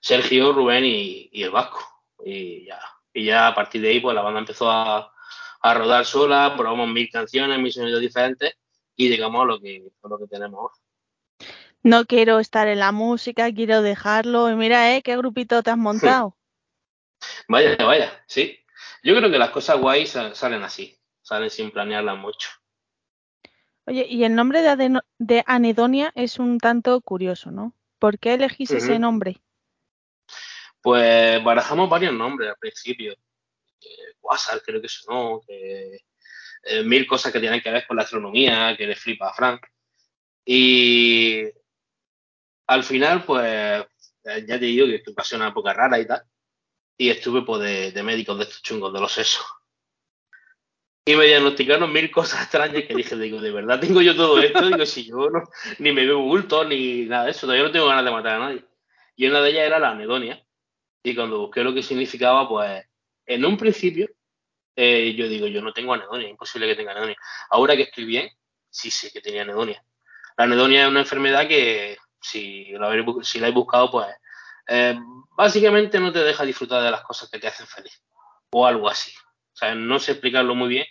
Sergio, 0.00 0.52
Rubén 0.52 0.84
y, 0.84 1.28
y 1.30 1.44
el 1.44 1.52
Vasco. 1.52 2.02
Y 2.24 2.66
ya, 2.66 2.80
y 3.14 3.26
ya 3.26 3.46
a 3.46 3.54
partir 3.54 3.80
de 3.80 3.90
ahí 3.90 4.00
pues 4.00 4.16
la 4.16 4.22
banda 4.22 4.40
empezó 4.40 4.68
a, 4.68 5.12
a 5.60 5.74
rodar 5.74 6.04
sola, 6.04 6.52
probamos 6.56 6.88
mil 6.88 7.08
canciones, 7.10 7.60
mil 7.60 7.72
sonidos 7.72 8.00
diferentes 8.00 8.54
y 8.96 9.08
llegamos 9.08 9.40
a 9.40 9.44
lo 9.44 9.60
que, 9.60 9.84
a 10.02 10.08
lo 10.08 10.18
que 10.18 10.26
tenemos 10.26 10.58
ahora. 10.58 10.74
No 11.84 12.06
quiero 12.06 12.40
estar 12.40 12.66
en 12.66 12.80
la 12.80 12.90
música, 12.90 13.52
quiero 13.54 13.82
dejarlo. 13.82 14.50
Y 14.50 14.56
mira, 14.56 14.96
¿eh? 14.96 15.02
¿Qué 15.02 15.16
grupito 15.16 15.62
te 15.62 15.70
has 15.70 15.78
montado? 15.78 16.36
Vaya, 17.48 17.76
vaya, 17.76 18.24
sí. 18.26 18.58
Yo 19.02 19.16
creo 19.16 19.30
que 19.30 19.38
las 19.38 19.50
cosas 19.50 19.78
guays 19.78 20.10
sa- 20.10 20.34
salen 20.34 20.62
así, 20.62 20.98
salen 21.22 21.50
sin 21.50 21.70
planearlas 21.70 22.18
mucho. 22.18 22.48
Oye, 23.86 24.04
y 24.08 24.24
el 24.24 24.34
nombre 24.34 24.62
de, 24.62 25.44
Anedonia 25.46 26.12
es 26.16 26.38
un 26.40 26.58
tanto 26.58 27.00
curioso, 27.00 27.52
¿no? 27.52 27.72
¿Por 28.00 28.18
qué 28.18 28.34
elegís 28.34 28.70
ese 28.72 28.98
nombre? 28.98 29.40
Pues 30.82 31.42
barajamos 31.44 31.88
varios 31.88 32.12
nombres 32.12 32.50
al 32.50 32.56
principio. 32.56 33.12
Eh, 33.80 34.60
creo 34.64 34.82
que 34.82 34.88
sonó, 34.88 35.40
que 35.46 36.00
eh, 36.64 36.82
mil 36.82 37.06
cosas 37.06 37.32
que 37.32 37.38
tienen 37.40 37.60
que 37.60 37.70
ver 37.70 37.86
con 37.86 37.96
la 37.96 38.02
astronomía, 38.02 38.76
que 38.76 38.86
le 38.86 38.96
flipa 38.96 39.30
a 39.30 39.34
Frank. 39.34 39.64
Y 40.44 41.44
al 42.66 42.82
final, 42.82 43.24
pues, 43.24 43.44
eh, 44.24 44.44
ya 44.46 44.58
te 44.58 44.64
digo 44.66 44.86
que 44.86 45.12
pasé 45.12 45.36
una 45.36 45.48
época 45.48 45.72
rara 45.72 45.98
y 46.00 46.06
tal. 46.06 46.22
Y 46.98 47.10
estuve 47.10 47.42
pues, 47.42 47.92
de, 47.92 48.02
médicos 48.02 48.38
de 48.38 48.44
estos 48.44 48.62
chungos, 48.62 48.92
de 48.92 49.00
los 49.00 49.12
sesos. 49.12 49.44
Y 51.04 51.14
me 51.14 51.26
diagnosticaron 51.26 51.92
mil 51.92 52.10
cosas 52.10 52.42
extrañas 52.42 52.82
que 52.84 52.94
dije, 52.94 53.16
digo, 53.16 53.40
¿de 53.40 53.52
verdad 53.52 53.78
tengo 53.78 54.02
yo 54.02 54.16
todo 54.16 54.40
esto? 54.40 54.66
Digo, 54.66 54.84
si 54.86 55.06
yo 55.06 55.30
no, 55.30 55.44
ni 55.78 55.92
me 55.92 56.04
veo 56.04 56.20
bulto, 56.20 56.64
ni 56.64 57.04
nada 57.04 57.26
de 57.26 57.30
eso, 57.30 57.42
todavía 57.42 57.64
no 57.64 57.70
tengo 57.70 57.86
ganas 57.86 58.04
de 58.04 58.10
matar 58.10 58.32
a 58.32 58.38
nadie. 58.46 58.64
Y 59.14 59.26
una 59.26 59.40
de 59.40 59.50
ellas 59.50 59.66
era 59.66 59.78
la 59.78 59.90
anedonia. 59.90 60.44
Y 61.02 61.14
cuando 61.14 61.38
busqué 61.38 61.62
lo 61.62 61.72
que 61.72 61.82
significaba, 61.82 62.48
pues, 62.48 62.84
en 63.26 63.44
un 63.44 63.56
principio, 63.56 64.08
eh, 64.74 65.14
yo 65.14 65.28
digo, 65.28 65.46
yo 65.46 65.62
no 65.62 65.72
tengo 65.72 65.94
anedonia, 65.94 66.28
imposible 66.28 66.66
que 66.66 66.74
tenga 66.74 66.90
anedonia. 66.90 67.16
Ahora 67.50 67.76
que 67.76 67.82
estoy 67.82 68.04
bien, 68.04 68.28
sí 68.68 68.90
sé 68.90 69.12
que 69.12 69.20
tenía 69.20 69.42
anedonia. 69.42 69.82
La 70.36 70.44
anedonia 70.44 70.82
es 70.82 70.88
una 70.88 71.00
enfermedad 71.00 71.46
que, 71.46 71.96
si 72.20 72.72
la 72.72 72.88
habéis, 72.88 73.06
si 73.22 73.38
la 73.38 73.46
habéis 73.46 73.54
buscado, 73.54 73.90
pues, 73.90 74.08
eh, 74.68 74.98
básicamente 75.36 76.00
no 76.00 76.12
te 76.12 76.20
deja 76.20 76.44
disfrutar 76.44 76.82
de 76.82 76.90
las 76.90 77.02
cosas 77.02 77.30
que 77.30 77.38
te 77.38 77.46
hacen 77.46 77.66
feliz. 77.66 78.02
O 78.50 78.66
algo 78.66 78.88
así. 78.88 79.12
O 79.52 79.56
sea, 79.56 79.74
no 79.74 79.98
sé 79.98 80.12
explicarlo 80.12 80.54
muy 80.54 80.68
bien, 80.68 80.86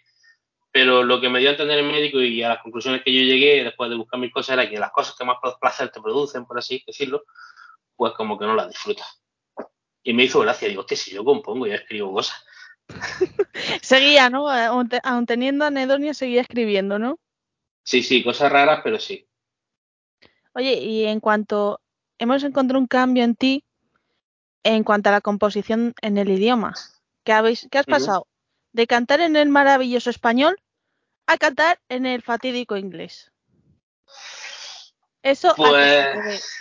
pero 0.72 1.04
lo 1.04 1.22
que 1.22 1.30
me 1.30 1.40
dio 1.40 1.50
a 1.50 1.52
entender 1.52 1.80
el 1.80 1.86
médico 1.86 2.20
y 2.20 2.42
a 2.44 2.50
las 2.50 2.62
conclusiones 2.62 3.04
que 3.04 3.14
yo 3.14 3.22
llegué 3.22 3.64
después 3.64 3.90
de 3.90 3.96
buscar 3.96 4.20
mil 4.20 4.32
cosas 4.32 4.54
era 4.54 4.70
que 4.70 4.78
las 4.78 4.92
cosas 4.92 5.16
que 5.16 5.26
más 5.26 5.38
placer 5.60 5.90
te 5.90 6.02
producen, 6.02 6.46
por 6.46 6.58
así 6.58 6.84
decirlo, 6.86 7.24
pues 7.96 8.14
como 8.14 8.38
que 8.38 8.46
no 8.46 8.56
las 8.56 8.70
disfrutas. 8.70 9.22
Y 10.04 10.14
me 10.14 10.24
hizo 10.24 10.40
gracia, 10.40 10.68
digo, 10.68 10.82
hostia, 10.82 10.98
si 10.98 11.12
yo 11.12 11.24
compongo, 11.24 11.68
yo 11.68 11.74
escribo 11.74 12.14
cosas. 12.14 12.46
Seguía, 13.82 14.30
¿no? 14.30 14.48
Aun 14.50 15.26
teniendo 15.26 15.66
Anedonia, 15.66 16.14
seguía 16.14 16.42
escribiendo, 16.42 17.00
¿no? 17.00 17.20
Sí, 17.84 18.04
sí, 18.04 18.24
cosas 18.24 18.52
raras, 18.52 18.82
pero 18.84 19.00
sí. 19.00 19.28
Oye, 20.54 20.76
y 20.76 21.06
en 21.06 21.20
cuanto 21.20 21.82
hemos 22.18 22.44
encontrado 22.44 22.80
un 22.80 22.88
cambio 22.88 23.24
en 23.24 23.36
ti, 23.36 23.65
en 24.66 24.84
cuanto 24.84 25.10
a 25.10 25.12
la 25.14 25.22
composición 25.22 25.94
en 26.02 26.18
el 26.18 26.30
idioma, 26.30 26.74
¿qué, 27.24 27.34
habéis, 27.34 27.68
qué 27.70 27.78
has 27.78 27.86
pasado? 27.86 28.28
De 28.74 28.88
cantar 28.88 29.22
en 29.22 29.36
el 29.36 29.48
maravilloso 29.48 30.10
español 30.10 30.60
a 31.28 31.38
cantar 31.38 31.80
en 31.88 32.08
el 32.08 32.24
fatídico 32.24 32.76
inglés. 32.76 33.32
¿Eso 35.22 35.52
a 35.52 35.56
qué 35.56 35.64
se 35.64 35.78
debe? 35.78 36.14
Pues, 36.14 36.52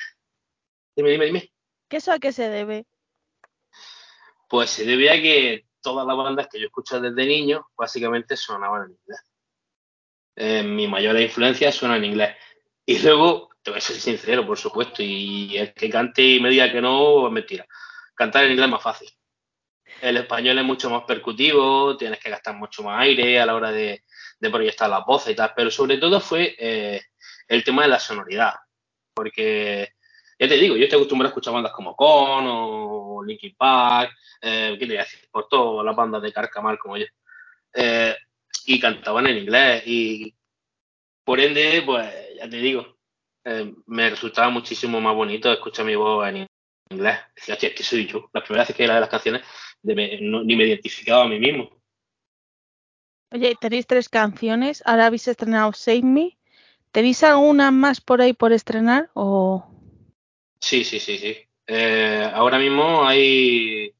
dime, 0.96 1.10
dime, 1.10 1.24
dime. 1.26 1.52
¿Qué 1.88 1.96
eso 1.96 2.12
a 2.12 2.18
qué 2.18 2.32
se 2.32 2.48
debe? 2.50 2.86
Pues 4.50 4.68
se 4.68 4.84
debe 4.84 5.10
a 5.10 5.14
que 5.14 5.66
todas 5.80 6.06
las 6.06 6.16
bandas 6.16 6.48
que 6.48 6.60
yo 6.60 6.66
escucho 6.66 7.00
desde 7.00 7.26
niño, 7.26 7.66
básicamente 7.74 8.36
sonaban 8.36 8.84
en 8.84 8.90
inglés. 8.90 9.20
Eh, 10.36 10.62
mi 10.62 10.86
mayor 10.88 11.18
influencia 11.18 11.72
suena 11.72 11.96
en 11.96 12.04
inglés. 12.04 12.36
Y 12.84 12.98
luego, 12.98 13.48
te 13.62 13.70
voy 13.70 13.78
a 13.78 13.80
ser 13.80 13.96
sincero, 13.96 14.46
por 14.46 14.58
supuesto, 14.58 15.02
y 15.02 15.56
el 15.56 15.72
que 15.72 15.88
cante 15.88 16.22
y 16.22 16.40
me 16.40 16.50
diga 16.50 16.70
que 16.70 16.82
no, 16.82 17.26
es 17.26 17.32
mentira. 17.32 17.66
Cantar 18.14 18.44
en 18.44 18.52
inglés 18.52 18.66
es 18.66 18.72
más 18.72 18.82
fácil. 18.82 19.08
El 20.00 20.16
español 20.16 20.58
es 20.58 20.64
mucho 20.64 20.90
más 20.90 21.04
percutivo, 21.04 21.96
tienes 21.96 22.18
que 22.18 22.30
gastar 22.30 22.54
mucho 22.54 22.82
más 22.82 23.00
aire 23.00 23.40
a 23.40 23.46
la 23.46 23.54
hora 23.54 23.70
de, 23.70 24.02
proyectar 24.40 24.90
las 24.90 25.06
voces 25.06 25.32
y 25.32 25.36
tal, 25.36 25.52
pero 25.56 25.70
sobre 25.70 25.96
todo 25.96 26.20
fue 26.20 26.54
eh, 26.58 27.00
el 27.48 27.64
tema 27.64 27.82
de 27.82 27.88
la 27.88 27.98
sonoridad. 27.98 28.54
Porque, 29.14 29.94
ya 30.38 30.48
te 30.48 30.56
digo, 30.56 30.76
yo 30.76 30.84
estoy 30.84 30.98
acostumbrado 30.98 31.28
a 31.28 31.30
escuchar 31.30 31.54
bandas 31.54 31.72
como 31.72 31.96
Con 31.96 32.44
o 32.46 33.22
Linkin 33.24 33.54
Park, 33.56 34.12
eh, 34.42 34.76
¿qué 34.78 34.86
te 34.86 34.92
voy 34.92 34.96
a 34.96 35.04
decir? 35.04 35.20
Por 35.30 35.48
todas 35.48 35.84
las 35.84 35.96
bandas 35.96 36.20
de 36.22 36.32
Carcamal 36.32 36.78
como 36.78 36.98
yo. 36.98 37.06
Eh, 37.72 38.14
y 38.66 38.80
cantaban 38.80 39.26
en 39.26 39.38
inglés 39.38 39.82
y 39.86 40.34
por 41.24 41.40
ende, 41.40 41.82
pues 41.84 42.12
ya 42.36 42.48
te 42.48 42.56
digo, 42.58 42.98
eh, 43.44 43.74
me 43.86 44.10
resultaba 44.10 44.50
muchísimo 44.50 45.00
más 45.00 45.14
bonito 45.14 45.52
escuchar 45.52 45.86
mi 45.86 45.96
voz 45.96 46.28
en 46.28 46.46
inglés. 46.94 47.18
Decía, 47.36 47.54
hostia, 47.54 47.68
es 47.70 47.74
que 47.74 47.82
soy 47.82 48.06
yo. 48.06 48.28
Las 48.32 48.44
primeras 48.44 48.68
veces 48.68 48.76
que 48.76 48.86
las 48.86 49.08
canciones 49.08 49.42
de 49.82 49.94
me- 49.94 50.18
no- 50.20 50.42
ni 50.42 50.56
me 50.56 50.64
identificaba 50.64 51.24
a 51.24 51.28
mí 51.28 51.38
mismo. 51.38 51.70
Oye, 53.32 53.56
tenéis 53.60 53.86
tres 53.86 54.08
canciones, 54.08 54.82
ahora 54.86 55.06
habéis 55.06 55.26
estrenado 55.28 55.72
Save 55.72 56.02
Me. 56.02 56.38
¿Tenéis 56.92 57.22
alguna 57.24 57.70
más 57.72 58.00
por 58.00 58.20
ahí 58.22 58.32
por 58.32 58.52
estrenar? 58.52 59.10
O 59.14 59.66
Sí, 60.60 60.84
sí, 60.84 61.00
sí, 61.00 61.18
sí. 61.18 61.36
Eh, 61.66 62.30
ahora 62.32 62.58
mismo 62.58 63.04
hay 63.06 63.92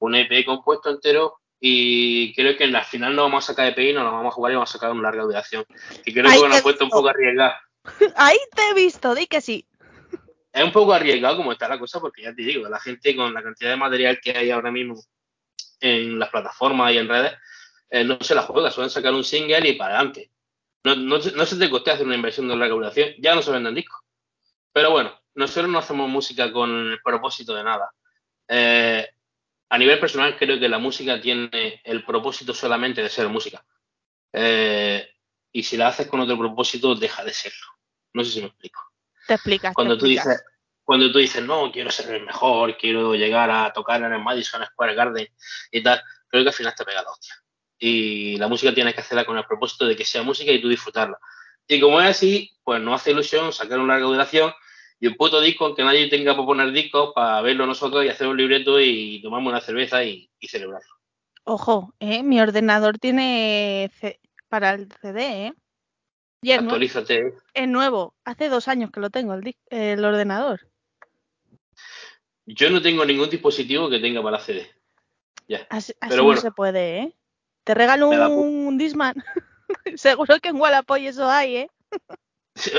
un 0.00 0.14
EP 0.16 0.44
compuesto 0.44 0.90
entero 0.90 1.40
y 1.60 2.34
creo 2.34 2.56
que 2.56 2.64
en 2.64 2.72
la 2.72 2.82
final 2.84 3.14
no 3.14 3.22
vamos 3.22 3.44
a 3.44 3.46
sacar 3.52 3.68
EP 3.68 3.78
y 3.90 3.92
nos 3.92 4.02
lo 4.04 4.10
vamos 4.12 4.32
a 4.32 4.34
jugar 4.34 4.52
y 4.52 4.54
vamos 4.56 4.70
a 4.70 4.72
sacar 4.72 4.90
una 4.90 5.02
larga 5.02 5.22
duración. 5.22 5.64
Que 6.04 6.12
creo 6.12 6.28
Ahí 6.28 6.40
que 6.40 6.44
una 6.46 6.58
apuesta 6.58 6.84
un 6.84 6.90
poco 6.90 7.08
arriesgada. 7.08 7.60
ahí 8.16 8.36
te 8.54 8.62
he 8.70 8.74
visto, 8.74 9.14
di 9.14 9.26
que 9.26 9.40
sí. 9.40 9.66
Es 10.54 10.62
un 10.62 10.70
poco 10.70 10.94
arriesgado 10.94 11.38
como 11.38 11.50
está 11.50 11.68
la 11.68 11.80
cosa 11.80 11.98
porque 11.98 12.22
ya 12.22 12.32
te 12.32 12.42
digo, 12.42 12.68
la 12.68 12.78
gente 12.78 13.16
con 13.16 13.34
la 13.34 13.42
cantidad 13.42 13.70
de 13.70 13.76
material 13.76 14.20
que 14.22 14.30
hay 14.38 14.52
ahora 14.52 14.70
mismo 14.70 14.94
en 15.80 16.16
las 16.16 16.28
plataformas 16.28 16.92
y 16.92 16.98
en 16.98 17.08
redes, 17.08 17.32
eh, 17.90 18.04
no 18.04 18.18
se 18.20 18.36
la 18.36 18.42
juega, 18.42 18.70
suelen 18.70 18.88
sacar 18.88 19.12
un 19.12 19.24
single 19.24 19.68
y 19.68 19.72
para 19.72 19.96
adelante. 19.96 20.30
no, 20.84 21.20
se 21.20 21.56
te 21.58 21.68
coste 21.68 21.90
hacer 21.90 22.06
una 22.06 22.14
inversión 22.14 22.46
de 22.46 22.54
larga 22.54 22.72
duración, 22.72 23.14
ya 23.18 23.34
no 23.34 23.42
se 23.42 23.50
venden 23.50 23.74
discos. 23.74 24.00
Pero 24.72 24.92
bueno, 24.92 25.20
nosotros 25.34 25.68
no 25.68 25.78
hacemos 25.80 26.08
música 26.08 26.52
con 26.52 26.70
el 26.92 27.00
propósito 27.02 27.52
de 27.56 27.64
nada. 27.64 27.90
Eh, 28.46 29.08
a 29.70 29.78
nivel 29.78 29.98
personal 29.98 30.36
creo 30.38 30.60
que 30.60 30.68
la 30.68 30.78
música 30.78 31.20
tiene 31.20 31.80
el 31.82 32.04
propósito 32.04 32.54
solamente 32.54 33.02
de 33.02 33.08
ser 33.08 33.28
música. 33.28 33.66
Eh, 34.32 35.04
y 35.50 35.64
si 35.64 35.76
la 35.76 35.88
haces 35.88 36.06
con 36.06 36.20
otro 36.20 36.38
propósito, 36.38 36.94
deja 36.94 37.24
de 37.24 37.32
serlo. 37.32 37.66
No 38.12 38.22
sé 38.22 38.30
si 38.30 38.40
me 38.40 38.46
explico. 38.46 38.93
Te 39.26 39.34
explicas. 39.34 39.74
Cuando 39.74 39.96
te 39.96 40.00
tú 40.00 40.06
dices, 40.06 40.44
cuando 40.84 41.10
tú 41.10 41.18
dices, 41.18 41.42
no, 41.42 41.72
quiero 41.72 41.90
ser 41.90 42.14
el 42.14 42.24
mejor, 42.24 42.76
quiero 42.76 43.14
llegar 43.14 43.50
a 43.50 43.72
tocar 43.72 44.02
en 44.02 44.12
el 44.12 44.22
Madison 44.22 44.64
Square 44.64 44.94
Garden 44.94 45.28
y 45.70 45.82
tal, 45.82 46.02
creo 46.28 46.42
que 46.42 46.50
al 46.50 46.54
final 46.54 46.74
te 46.76 46.84
pega 46.84 47.02
la 47.02 47.10
hostia. 47.10 47.34
Y 47.78 48.36
la 48.36 48.48
música 48.48 48.74
tienes 48.74 48.94
que 48.94 49.00
hacerla 49.00 49.24
con 49.24 49.36
el 49.36 49.44
propósito 49.44 49.86
de 49.86 49.96
que 49.96 50.04
sea 50.04 50.22
música 50.22 50.52
y 50.52 50.60
tú 50.60 50.68
disfrutarla. 50.68 51.18
Y 51.66 51.80
como 51.80 52.00
es 52.00 52.08
así, 52.08 52.56
pues 52.62 52.80
no 52.82 52.94
hace 52.94 53.12
ilusión 53.12 53.52
sacar 53.52 53.78
una 53.78 53.94
larga 53.94 54.06
duración 54.06 54.52
y 55.00 55.06
un 55.06 55.14
puto 55.16 55.40
disco 55.40 55.68
en 55.68 55.74
que 55.74 55.84
nadie 55.84 56.08
tenga 56.08 56.34
para 56.34 56.46
poner 56.46 56.72
discos 56.72 57.12
para 57.14 57.40
verlo 57.40 57.66
nosotros 57.66 58.04
y 58.04 58.08
hacer 58.08 58.26
un 58.26 58.36
libreto 58.36 58.78
y 58.80 59.20
tomarme 59.22 59.48
una 59.48 59.60
cerveza 59.60 60.04
y, 60.04 60.30
y 60.38 60.48
celebrarlo. 60.48 60.94
Ojo, 61.44 61.94
¿eh? 62.00 62.22
mi 62.22 62.40
ordenador 62.40 62.98
tiene 62.98 63.90
para 64.48 64.72
el 64.72 64.88
CD, 65.00 65.46
¿eh? 65.46 65.54
Y 66.44 66.52
es, 66.52 67.68
nuevo. 67.68 68.14
Hace 68.24 68.50
dos 68.50 68.68
años 68.68 68.90
que 68.90 69.00
lo 69.00 69.08
tengo, 69.08 69.32
el, 69.32 69.56
el 69.70 70.04
ordenador. 70.04 70.68
Yo 72.44 72.68
no 72.68 72.82
tengo 72.82 73.06
ningún 73.06 73.30
dispositivo 73.30 73.88
que 73.88 73.98
tenga 73.98 74.22
para 74.22 74.38
CD. 74.38 74.70
Ya. 75.48 75.66
Así, 75.70 75.94
así 76.00 76.10
Pero 76.10 76.22
no 76.22 76.26
bueno. 76.26 76.40
se 76.42 76.50
puede, 76.50 76.98
¿eh? 76.98 77.16
Te 77.64 77.72
regalo 77.72 78.10
un 78.10 78.76
Disman. 78.76 79.14
Seguro 79.96 80.38
que 80.40 80.50
en 80.50 80.56
Wallapop 80.60 80.98
eso 80.98 81.26
hay, 81.30 81.56
¿eh? 81.56 81.70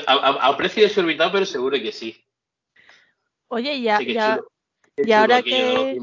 A, 0.05 0.13
a- 0.13 0.47
a 0.47 0.57
precio 0.57 0.83
desorbitado, 0.83 1.31
pero 1.31 1.45
seguro 1.47 1.75
que 1.77 1.91
sí. 1.91 2.23
Oye, 3.47 3.81
ya, 3.81 3.97
Sí, 3.97 4.13
ya, 4.13 4.39
y 4.95 5.11
ahora 5.11 5.41
que- 5.41 5.97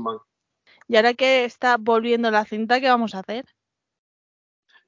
y 0.88 0.96
ahora 0.96 1.14
que 1.14 1.44
está 1.44 1.76
volviendo 1.78 2.28
la 2.32 2.44
cinta, 2.44 2.80
¿qué 2.80 2.88
vamos 2.88 3.14
a 3.14 3.20
hacer? 3.20 3.46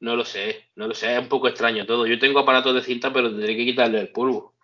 No 0.01 0.17
lo 0.17 0.25
sé, 0.25 0.71
no 0.75 0.87
lo 0.87 0.95
sé, 0.95 1.15
es 1.15 1.19
un 1.21 1.29
poco 1.29 1.49
extraño 1.49 1.87
todo. 1.87 2.07
Yo 2.07 2.19
tengo 2.19 2.41
aparatos 2.41 2.75
de 2.75 2.83
cinta, 2.83 3.13
pero 3.13 3.31
tendré 3.31 3.57
que 3.57 3.65
quitarle 3.65 4.01
el 4.01 4.09
polvo. 4.13 4.55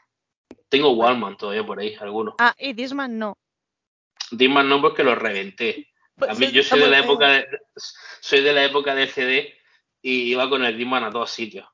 Tengo 0.68 0.92
Wallman 0.92 1.36
todavía 1.36 1.64
por 1.64 1.78
ahí, 1.78 1.96
algunos. 1.98 2.34
Ah, 2.38 2.54
y 2.58 2.72
Disman 2.72 3.18
no. 3.18 3.36
Disman 4.30 4.68
no 4.68 4.80
porque 4.80 5.02
los 5.02 5.16
reventé. 5.18 5.88
Pues 6.16 6.30
A 6.30 6.34
mí, 6.34 6.50
yo 6.50 6.62
soy 6.62 6.80
de 6.80 6.88
la 6.88 7.02
feo. 7.02 7.04
época 7.12 7.28
de, 7.30 7.46
soy 8.20 8.42
de 8.42 8.52
la 8.52 8.64
época 8.64 8.94
del 8.94 9.08
CD 9.08 9.54
y 10.02 10.30
iba 10.32 10.48
con 10.48 10.64
el 10.64 10.76
Disman 10.76 11.04
a 11.04 11.10
todos 11.10 11.30
sitios. 11.30 11.66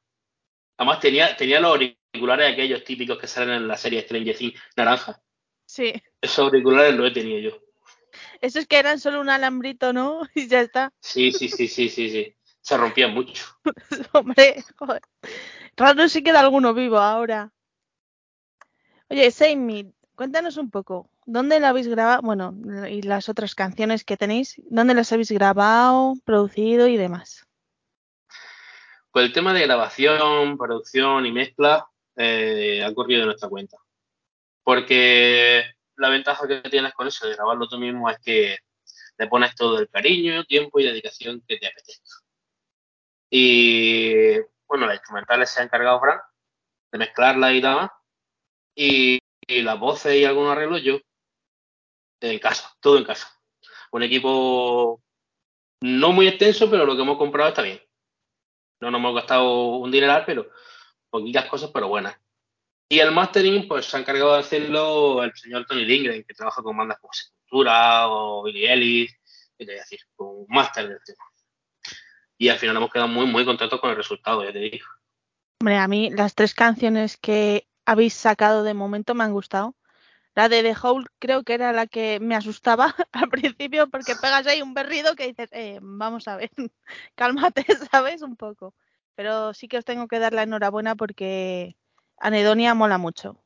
Además 0.77 1.01
tenía, 1.01 1.37
tenía 1.37 1.59
los 1.59 1.73
auriculares 1.73 2.53
aquellos 2.53 2.85
típicos 2.85 3.19
que 3.19 3.27
salen 3.27 3.55
en 3.57 3.69
la 3.69 3.77
serie 3.77 4.03
Stranger 4.03 4.37
Things, 4.37 4.61
naranja. 4.77 5.21
Sí. 5.67 5.93
Esos 6.21 6.39
auriculares 6.39 6.95
los 6.95 7.09
he 7.09 7.13
tenido 7.13 7.39
yo. 7.39 7.63
Eso 8.41 8.59
es 8.59 8.67
que 8.67 8.79
eran 8.79 9.01
solo 9.01 9.21
un 9.21 9.31
alambrito, 9.31 9.93
¿no? 9.93 10.21
Y 10.35 10.47
ya 10.49 10.61
está. 10.61 10.93
Sí, 11.01 11.33
sí, 11.33 11.49
sí, 11.49 11.67
sí, 11.67 11.89
sí, 11.89 12.11
sí. 12.11 12.36
Se 12.67 12.77
rompían 12.77 13.15
mucho. 13.15 13.45
Hombre, 14.13 14.65
joder. 14.77 15.01
Raro 15.77 16.09
si 16.09 16.25
queda 16.25 16.41
alguno 16.41 16.75
vivo 16.75 16.99
ahora. 16.99 17.53
Oye, 19.09 19.31
Save 19.31 19.93
cuéntanos 20.17 20.57
un 20.57 20.73
poco. 20.73 21.09
¿Dónde 21.27 21.61
la 21.61 21.69
habéis 21.69 21.87
grabado? 21.87 22.23
Bueno, 22.23 22.57
y 22.91 23.03
las 23.03 23.29
otras 23.29 23.55
canciones 23.55 24.03
que 24.03 24.17
tenéis, 24.17 24.61
¿dónde 24.69 24.95
las 24.95 25.13
habéis 25.13 25.31
grabado, 25.31 26.15
producido 26.25 26.89
y 26.89 26.97
demás? 26.97 27.47
Pues 29.13 29.27
el 29.27 29.33
tema 29.33 29.55
de 29.55 29.63
grabación, 29.63 30.59
producción 30.59 31.25
y 31.25 31.31
mezcla 31.31 31.89
eh, 32.17 32.83
ha 32.83 32.93
corrido 32.93 33.21
de 33.21 33.27
nuestra 33.27 33.49
cuenta. 33.49 33.77
Porque 34.65 35.63
la 35.95 36.09
ventaja 36.09 36.49
que 36.49 36.69
tienes 36.69 36.95
con 36.95 37.07
eso 37.07 37.29
de 37.29 37.37
grabarlo 37.37 37.69
tú 37.69 37.79
mismo 37.79 38.11
es 38.11 38.19
que 38.19 38.59
le 39.19 39.29
pones 39.29 39.55
todo 39.55 39.79
el 39.79 39.89
cariño, 39.89 40.45
tiempo 40.47 40.81
y 40.81 40.85
dedicación 40.85 41.45
que 41.47 41.59
te 41.59 41.69
apetezca. 41.69 42.26
Y 43.31 44.39
bueno, 44.69 44.87
las 44.87 44.97
instrumentales 44.97 45.51
se 45.51 45.61
ha 45.61 45.65
encargado 45.65 46.01
Fran 46.01 46.21
de 46.93 46.99
mezclarla 46.99 47.53
y 47.53 47.61
demás. 47.61 47.91
Y, 48.75 49.19
y 49.47 49.63
las 49.63 49.79
voces 49.79 50.17
y 50.17 50.25
algunos 50.25 50.53
arreglos 50.53 50.83
yo 50.83 50.99
en 52.21 52.39
casa, 52.39 52.75
todo 52.81 52.99
en 52.99 53.05
casa. 53.05 53.29
Un 53.93 54.03
equipo 54.03 55.03
no 55.81 56.13
muy 56.13 56.29
extenso, 56.29 56.71
pero 56.71 56.85
lo 56.85 56.97
que 56.97 57.03
hemos 57.03 57.19
comprado 57.19 57.49
está 57.49 57.63
bien. 57.63 57.81
No 58.81 58.91
nos 58.91 58.99
hemos 58.99 59.15
gastado 59.15 59.77
un 59.77 59.91
dineral, 59.91 60.25
pero 60.27 60.51
poquitas 61.11 61.47
cosas, 61.47 61.71
pero 61.73 61.89
buenas. 61.89 62.17
Y 62.89 63.01
el 63.01 63.11
mastering, 63.11 63.67
pues 63.67 63.87
se 63.87 63.97
ha 63.97 64.01
encargado 64.01 64.35
de 64.35 64.41
hacerlo 64.41 65.23
el 65.23 65.35
señor 65.35 65.67
Tony 65.67 65.85
Lindgren, 65.85 66.25
que 66.25 66.35
trabaja 66.35 66.63
con 66.63 66.77
bandas 66.77 66.99
como 67.01 67.13
Sepultura 67.13 68.09
o 68.09 68.45
Billy 68.45 68.67
Ellis, 68.67 69.13
¿qué 69.57 69.65
te 69.65 69.73
voy 69.73 69.79
a 69.79 69.83
decir? 69.83 70.01
Con 70.15 70.29
un 70.29 70.47
máster 70.49 70.89
del 70.89 71.01
tema. 71.05 71.25
Y 72.39 72.49
al 72.49 72.59
final 72.59 72.77
hemos 72.77 72.93
quedado 72.93 73.09
muy, 73.09 73.27
muy 73.27 73.45
contentos 73.45 73.81
con 73.81 73.91
el 73.91 73.97
resultado, 73.97 74.45
ya 74.45 74.53
te 74.53 74.59
digo. 74.59 74.87
Hombre, 75.61 75.77
a 75.77 75.89
mí 75.89 76.11
las 76.11 76.35
tres 76.35 76.55
canciones 76.55 77.17
que 77.17 77.67
habéis 77.87 78.15
sacado 78.15 78.63
de 78.63 78.75
momento 78.75 79.15
me 79.15 79.25
han 79.25 79.33
gustado. 79.33 79.75
La 80.35 80.51
de 80.51 80.63
The 80.63 80.77
Hole 80.83 81.07
creo 81.19 81.45
que 81.45 81.55
era 81.55 81.73
la 81.73 81.87
que 81.87 82.21
me 82.21 82.37
asustaba 82.37 82.95
al 83.13 83.31
principio 83.31 83.89
porque 83.89 84.15
pegas 84.17 84.47
ahí 84.47 84.61
un 84.61 84.75
berrido 84.75 85.17
que 85.17 85.29
dices, 85.29 85.49
eh, 85.53 85.79
vamos 85.81 86.29
a 86.29 86.37
ver, 86.37 86.51
cálmate, 87.15 87.65
¿sabes? 87.91 88.21
Un 88.21 88.37
poco. 88.37 88.75
Pero 89.15 89.55
sí 89.55 89.67
que 89.67 89.79
os 89.79 89.85
tengo 89.87 90.09
que 90.09 90.19
dar 90.19 90.35
la 90.35 90.43
enhorabuena 90.43 90.95
porque 90.95 91.77
Anedonia 92.19 92.75
mola 92.75 92.99
mucho. 92.99 93.41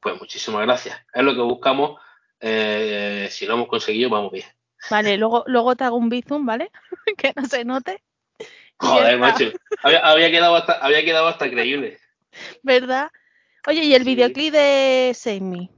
Pues 0.00 0.18
muchísimas 0.18 0.62
gracias. 0.62 0.96
Es 1.12 1.22
lo 1.24 1.34
que 1.34 1.42
buscamos. 1.42 2.00
Eh, 2.38 3.28
si 3.30 3.46
lo 3.46 3.54
hemos 3.54 3.68
conseguido, 3.68 4.10
vamos 4.10 4.30
bien. 4.30 4.46
Vale, 4.88 5.16
luego, 5.18 5.44
luego 5.46 5.76
te 5.76 5.84
hago 5.84 5.96
un 5.96 6.08
bizum, 6.08 6.46
¿vale? 6.46 6.70
que 7.18 7.32
no 7.36 7.44
se 7.46 7.64
note. 7.64 8.02
Joder, 8.78 9.18
macho. 9.18 9.52
Había, 9.82 9.98
había 9.98 10.30
quedado 10.30 10.56
hasta, 10.56 10.72
había 10.74 11.04
quedado 11.04 11.28
hasta 11.28 11.50
creíble. 11.50 11.98
¿Verdad? 12.62 13.10
Oye, 13.66 13.84
¿y 13.84 13.94
el 13.94 14.04
Sí. 14.04 14.14
videoclip 14.14 14.52
de 14.52 15.12
Save 15.14 15.40
Me? 15.40 15.70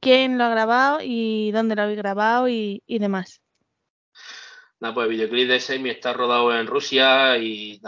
¿Quién 0.00 0.38
lo 0.38 0.44
ha 0.44 0.50
grabado 0.50 0.98
y 1.02 1.50
dónde 1.50 1.74
lo 1.74 1.82
habéis 1.82 1.98
grabado 1.98 2.48
y, 2.48 2.82
y 2.86 2.98
demás? 2.98 3.40
Nada, 4.78 4.94
pues 4.94 5.06
el 5.06 5.10
videoclip 5.16 5.48
de 5.48 5.60
Semi 5.60 5.90
está 5.90 6.12
rodado 6.12 6.56
en 6.56 6.66
Rusia 6.66 7.36
y. 7.38 7.80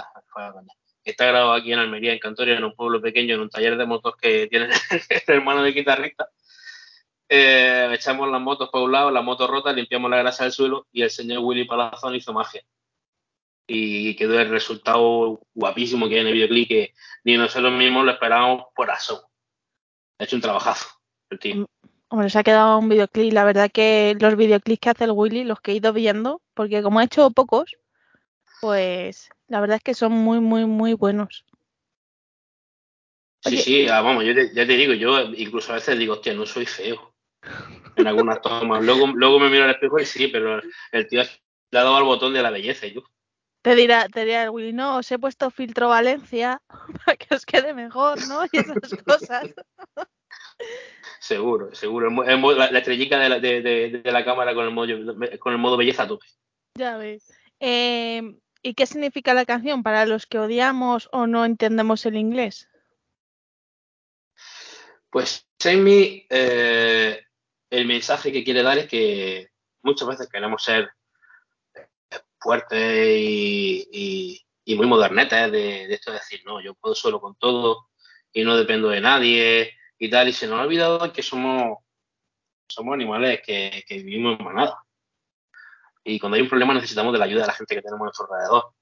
Está 1.04 1.26
grabado 1.26 1.52
aquí 1.52 1.72
en 1.72 1.78
Almería, 1.78 2.12
en 2.12 2.18
Cantoria, 2.18 2.56
en 2.56 2.64
un 2.64 2.74
pueblo 2.74 3.00
pequeño, 3.00 3.34
en 3.34 3.40
un 3.40 3.48
taller 3.48 3.76
de 3.76 3.86
motos 3.86 4.14
que 4.20 4.46
tiene 4.46 4.68
el 4.90 5.34
hermano 5.34 5.62
de 5.62 5.72
guitarrista. 5.72 6.28
Eh, 7.28 7.90
echamos 7.92 8.30
las 8.30 8.40
motos 8.40 8.70
por 8.70 8.82
un 8.82 8.92
lado, 8.92 9.10
la 9.10 9.20
moto 9.22 9.46
rota, 9.46 9.72
limpiamos 9.72 10.10
la 10.10 10.16
grasa 10.18 10.44
del 10.44 10.52
suelo 10.52 10.86
y 10.92 11.02
el 11.02 11.10
señor 11.10 11.40
Willy 11.40 11.64
Palazón 11.66 12.14
hizo 12.14 12.32
magia. 12.32 12.62
Y 13.66 14.16
quedó 14.16 14.40
el 14.40 14.48
resultado 14.48 15.40
guapísimo 15.54 16.08
que 16.08 16.14
hay 16.14 16.20
en 16.22 16.26
el 16.28 16.32
videoclip 16.32 16.68
que 16.68 16.94
ni 17.24 17.36
nosotros 17.36 17.72
mismos 17.72 18.04
lo 18.04 18.12
esperábamos 18.12 18.64
por 18.74 18.90
asomo. 18.90 19.28
Ha 20.18 20.24
hecho 20.24 20.36
un 20.36 20.42
trabajazo 20.42 20.88
el 21.30 21.38
tío. 21.38 21.66
Hombre, 22.08 22.30
se 22.30 22.38
ha 22.38 22.42
quedado 22.42 22.78
un 22.78 22.88
videoclip. 22.88 23.32
La 23.34 23.44
verdad 23.44 23.70
que 23.70 24.16
los 24.18 24.36
videoclips 24.36 24.80
que 24.80 24.88
hace 24.90 25.04
el 25.04 25.10
Willy, 25.10 25.44
los 25.44 25.60
que 25.60 25.72
he 25.72 25.74
ido 25.74 25.92
viendo, 25.92 26.40
porque 26.54 26.82
como 26.82 26.98
ha 27.00 27.04
hecho 27.04 27.30
pocos, 27.30 27.76
pues 28.62 29.28
la 29.48 29.60
verdad 29.60 29.76
es 29.76 29.82
que 29.82 29.92
son 29.92 30.12
muy, 30.12 30.40
muy, 30.40 30.64
muy 30.64 30.94
buenos. 30.94 31.44
Sí, 33.42 33.48
Oye. 33.54 33.62
sí, 33.62 33.88
ah, 33.88 34.00
vamos, 34.00 34.24
yo 34.24 34.34
te- 34.34 34.52
ya 34.54 34.66
te 34.66 34.72
digo, 34.76 34.94
yo 34.94 35.20
incluso 35.34 35.72
a 35.72 35.76
veces 35.76 35.98
digo, 35.98 36.14
hostia, 36.14 36.32
no 36.34 36.44
soy 36.46 36.64
feo. 36.66 37.14
En 37.96 38.06
algunas 38.06 38.40
tomas. 38.40 38.84
Luego, 38.84 39.06
luego 39.08 39.38
me 39.40 39.50
miro 39.50 39.64
al 39.64 39.70
espejo 39.70 39.98
y 39.98 40.06
sí, 40.06 40.28
pero 40.28 40.60
el 40.92 41.06
tío 41.08 41.22
le 41.70 41.78
ha 41.78 41.82
dado 41.84 41.96
al 41.96 42.04
botón 42.04 42.32
de 42.32 42.42
la 42.42 42.50
belleza 42.50 42.86
y 42.86 42.94
yo. 42.94 43.02
Te 43.62 43.74
dirá, 43.74 44.08
te 44.08 44.24
dirá 44.24 44.44
el 44.44 44.50
Willy, 44.50 44.72
no, 44.72 44.98
os 44.98 45.10
he 45.10 45.18
puesto 45.18 45.50
filtro 45.50 45.88
Valencia 45.88 46.62
para 47.04 47.16
que 47.16 47.34
os 47.34 47.44
quede 47.44 47.74
mejor, 47.74 48.18
¿no? 48.28 48.44
Y 48.52 48.58
esas 48.58 48.94
cosas. 49.04 49.48
Seguro, 51.20 51.74
seguro. 51.74 52.08
El 52.24 52.30
el 52.30 52.58
la, 52.58 52.70
la 52.70 52.78
estrellica 52.78 53.18
de 53.18 53.28
la, 53.28 53.40
de, 53.40 53.60
de- 53.62 53.90
de 54.02 54.12
la 54.12 54.24
cámara 54.24 54.54
con 54.54 54.64
el 54.64 54.70
modo, 54.70 54.92
con 55.40 55.52
el 55.52 55.58
modo 55.58 55.76
belleza 55.76 56.06
tope. 56.06 56.26
Ya 56.76 56.96
ves. 56.96 57.32
Eh, 57.60 58.22
¿Y 58.62 58.74
qué 58.74 58.86
significa 58.86 59.34
la 59.34 59.44
canción 59.44 59.82
para 59.82 60.06
los 60.06 60.26
que 60.26 60.38
odiamos 60.38 61.08
o 61.12 61.26
no 61.26 61.44
entendemos 61.44 62.06
el 62.06 62.16
inglés? 62.16 62.68
Pues 65.10 65.48
Sammy, 65.58 66.26
eh, 66.30 67.24
el 67.70 67.86
mensaje 67.86 68.32
que 68.32 68.44
quiere 68.44 68.62
dar 68.62 68.78
es 68.78 68.88
que 68.88 69.48
muchas 69.82 70.08
veces 70.08 70.28
queremos 70.28 70.62
ser 70.62 70.90
fuertes 72.38 73.16
y, 73.20 74.44
muy 74.76 74.86
modernetes 74.86 75.50
de, 75.50 75.88
de 75.88 75.94
esto 75.94 76.12
de 76.12 76.18
decir, 76.18 76.42
no, 76.44 76.60
yo 76.60 76.74
puedo 76.74 76.94
solo 76.94 77.20
con 77.20 77.34
todo 77.36 77.88
y 78.32 78.44
no 78.44 78.56
dependo 78.56 78.88
de 78.88 79.00
nadie 79.00 79.74
y 79.98 80.10
tal. 80.10 80.28
Y 80.28 80.32
se 80.32 80.46
nos 80.46 80.60
ha 80.60 80.62
olvidado 80.62 81.12
que 81.12 81.22
somos, 81.22 81.78
somos 82.68 82.94
animales 82.94 83.40
que, 83.44 83.84
vivimos 83.88 84.38
en 84.38 84.44
manada. 84.44 84.82
Y 86.04 86.18
cuando 86.18 86.36
hay 86.36 86.42
un 86.42 86.48
problema 86.48 86.74
necesitamos 86.74 87.12
de 87.12 87.18
la 87.18 87.24
ayuda 87.24 87.42
de 87.42 87.48
la 87.48 87.54
gente 87.54 87.74
que 87.74 87.82
tenemos 87.82 88.00
a 88.00 88.04
nuestro 88.04 88.28
alrededor. 88.30 88.72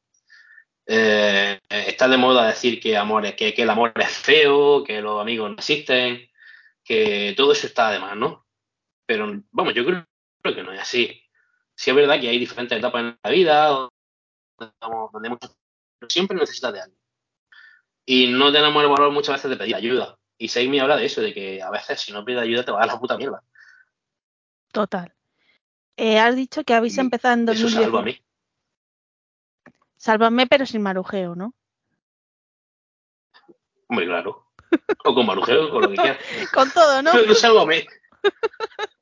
Eh, 0.89 1.61
está 1.68 2.07
de 2.07 2.16
moda 2.16 2.47
decir 2.47 2.80
que, 2.80 2.97
amor, 2.97 3.34
que, 3.34 3.55
el 3.57 3.70
amor 3.70 3.93
es 3.97 4.16
feo, 4.18 4.84
que 4.84 5.01
los 5.01 5.20
amigos 5.20 5.51
no 5.51 5.57
existen, 5.57 6.28
que 6.84 7.34
todo 7.37 7.53
eso 7.53 7.66
está 7.66 7.91
de 7.91 7.99
más, 7.99 8.16
¿no? 8.16 8.45
Pero 9.07 9.43
vamos, 9.53 9.75
yo 9.75 9.85
creo, 9.87 10.05
creo 10.43 10.55
que 10.55 10.63
no 10.63 10.73
es 10.73 10.81
así. 10.81 11.23
Sí 11.75 11.91
es 11.91 11.97
verdad 11.97 12.21
que 12.21 12.29
hay 12.29 12.39
diferentes 12.39 12.77
etapas 12.79 13.01
en 13.03 13.19
la 13.23 13.31
vida 13.31 13.67
donde, 13.67 13.93
donde 15.13 15.29
muchos- 15.31 15.57
siempre 16.09 16.37
necesitas 16.37 16.73
de 16.73 16.81
alguien. 16.81 17.01
Y 18.05 18.29
no 18.33 18.53
tenemos 18.53 18.83
el 18.83 18.89
valor 18.89 19.11
muchas 19.13 19.37
veces 19.37 19.51
de 19.51 19.57
pedir 19.57 19.75
ayuda. 19.75 20.19
Y 20.39 20.49
Seimi 20.49 20.79
habla 20.81 20.97
de 20.97 21.07
eso, 21.07 21.21
de 21.21 21.33
que 21.35 21.63
a 21.63 21.71
veces 21.71 22.01
si 22.01 22.13
no 22.13 22.25
pides 22.25 22.43
ayuda 22.43 22.65
te 22.65 22.71
vas 22.71 22.85
a 22.85 22.87
la 22.87 23.01
puta 23.01 23.17
mierda. 23.17 23.43
Total. 24.73 25.13
Eh, 25.97 26.19
has 26.19 26.37
dicho 26.37 26.63
que 26.65 26.75
habéis 26.75 26.99
empezado 26.99 27.35
en 27.35 27.49
Eso 27.49 27.63
2010. 27.63 27.83
salva 27.85 28.01
a 28.01 28.03
mí. 28.03 28.23
Sálvame, 29.97 30.47
pero 30.47 30.67
sin 30.67 30.83
marujeo, 30.83 31.35
¿no? 31.35 31.55
Hombre, 33.89 34.07
claro. 34.07 34.47
O 35.05 35.15
con 35.15 35.25
marujeo, 35.27 35.71
con 35.71 35.83
lo 35.83 35.89
que 35.91 35.95
quieras. 36.03 36.19
Con 36.53 36.71
todo, 36.71 37.03
¿no? 37.03 37.11
A 37.13 37.67
mí. 37.67 37.87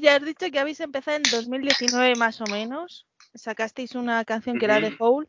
Ya 0.00 0.16
has 0.16 0.24
dicho 0.24 0.46
que 0.50 0.58
habéis 0.58 0.80
empezado 0.80 1.16
en 1.18 1.22
2019 1.30 2.14
más 2.16 2.40
o 2.40 2.44
menos. 2.46 3.06
Sacasteis 3.34 3.94
una 3.94 4.24
canción 4.24 4.58
que 4.58 4.64
era 4.64 4.80
de. 4.80 4.94
Hole. 4.98 5.28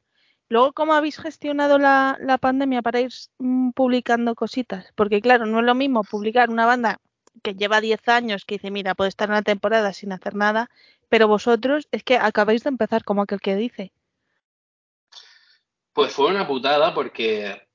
Luego, 0.50 0.74
¿cómo 0.74 0.94
habéis 0.94 1.18
gestionado 1.18 1.78
la, 1.78 2.18
la 2.22 2.38
pandemia 2.38 2.82
para 2.82 3.02
ir 3.02 3.12
mm, 3.38 3.72
publicando 3.72 4.34
cositas? 4.34 4.94
Porque 4.96 5.22
claro, 5.22 5.46
no 5.46 5.60
es 5.60 5.66
lo 5.66 5.76
mismo 5.76 6.04
publicar 6.04 6.50
una 6.50 6.66
banda 6.66 7.02
que 7.44 7.54
lleva 7.54 7.82
10 7.82 8.08
años, 8.08 8.46
que 8.46 8.56
dice, 8.56 8.72
mira, 8.72 8.96
puede 8.96 9.10
estar 9.10 9.30
una 9.30 9.42
temporada 9.42 9.94
sin 9.94 10.12
hacer 10.12 10.36
nada, 10.36 10.70
pero 11.10 11.28
vosotros 11.28 11.88
es 11.92 12.04
que 12.04 12.18
acabáis 12.18 12.64
de 12.64 12.70
empezar 12.70 13.04
como 13.04 13.22
aquel 13.22 13.42
que 13.42 13.56
dice. 13.56 13.92
Pues 15.94 16.14
fue 16.14 16.30
una 16.30 16.48
putada 16.48 16.94
porque 16.94 17.68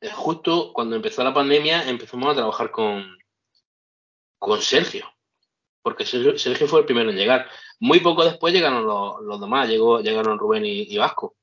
eh, 0.00 0.10
justo 0.12 0.72
cuando 0.72 0.96
empezó 0.96 1.24
la 1.24 1.34
pandemia 1.34 1.88
empezamos 1.88 2.30
a 2.30 2.36
trabajar 2.36 2.70
con, 2.70 3.18
con 4.38 4.60
Sergio. 4.60 5.06
Porque 5.82 6.04
Sergio, 6.04 6.68
fue 6.68 6.80
el 6.80 6.86
primero 6.86 7.10
en 7.10 7.16
llegar. 7.16 7.48
Muy 7.78 8.00
poco 8.00 8.24
después 8.24 8.52
llegaron 8.52 8.84
los, 8.86 9.40
demás, 9.40 9.68
llegó, 9.68 10.00
llegaron 10.00 10.38
Rubén 10.38 10.64
y, 10.66 10.96
Vasco. 10.98 11.36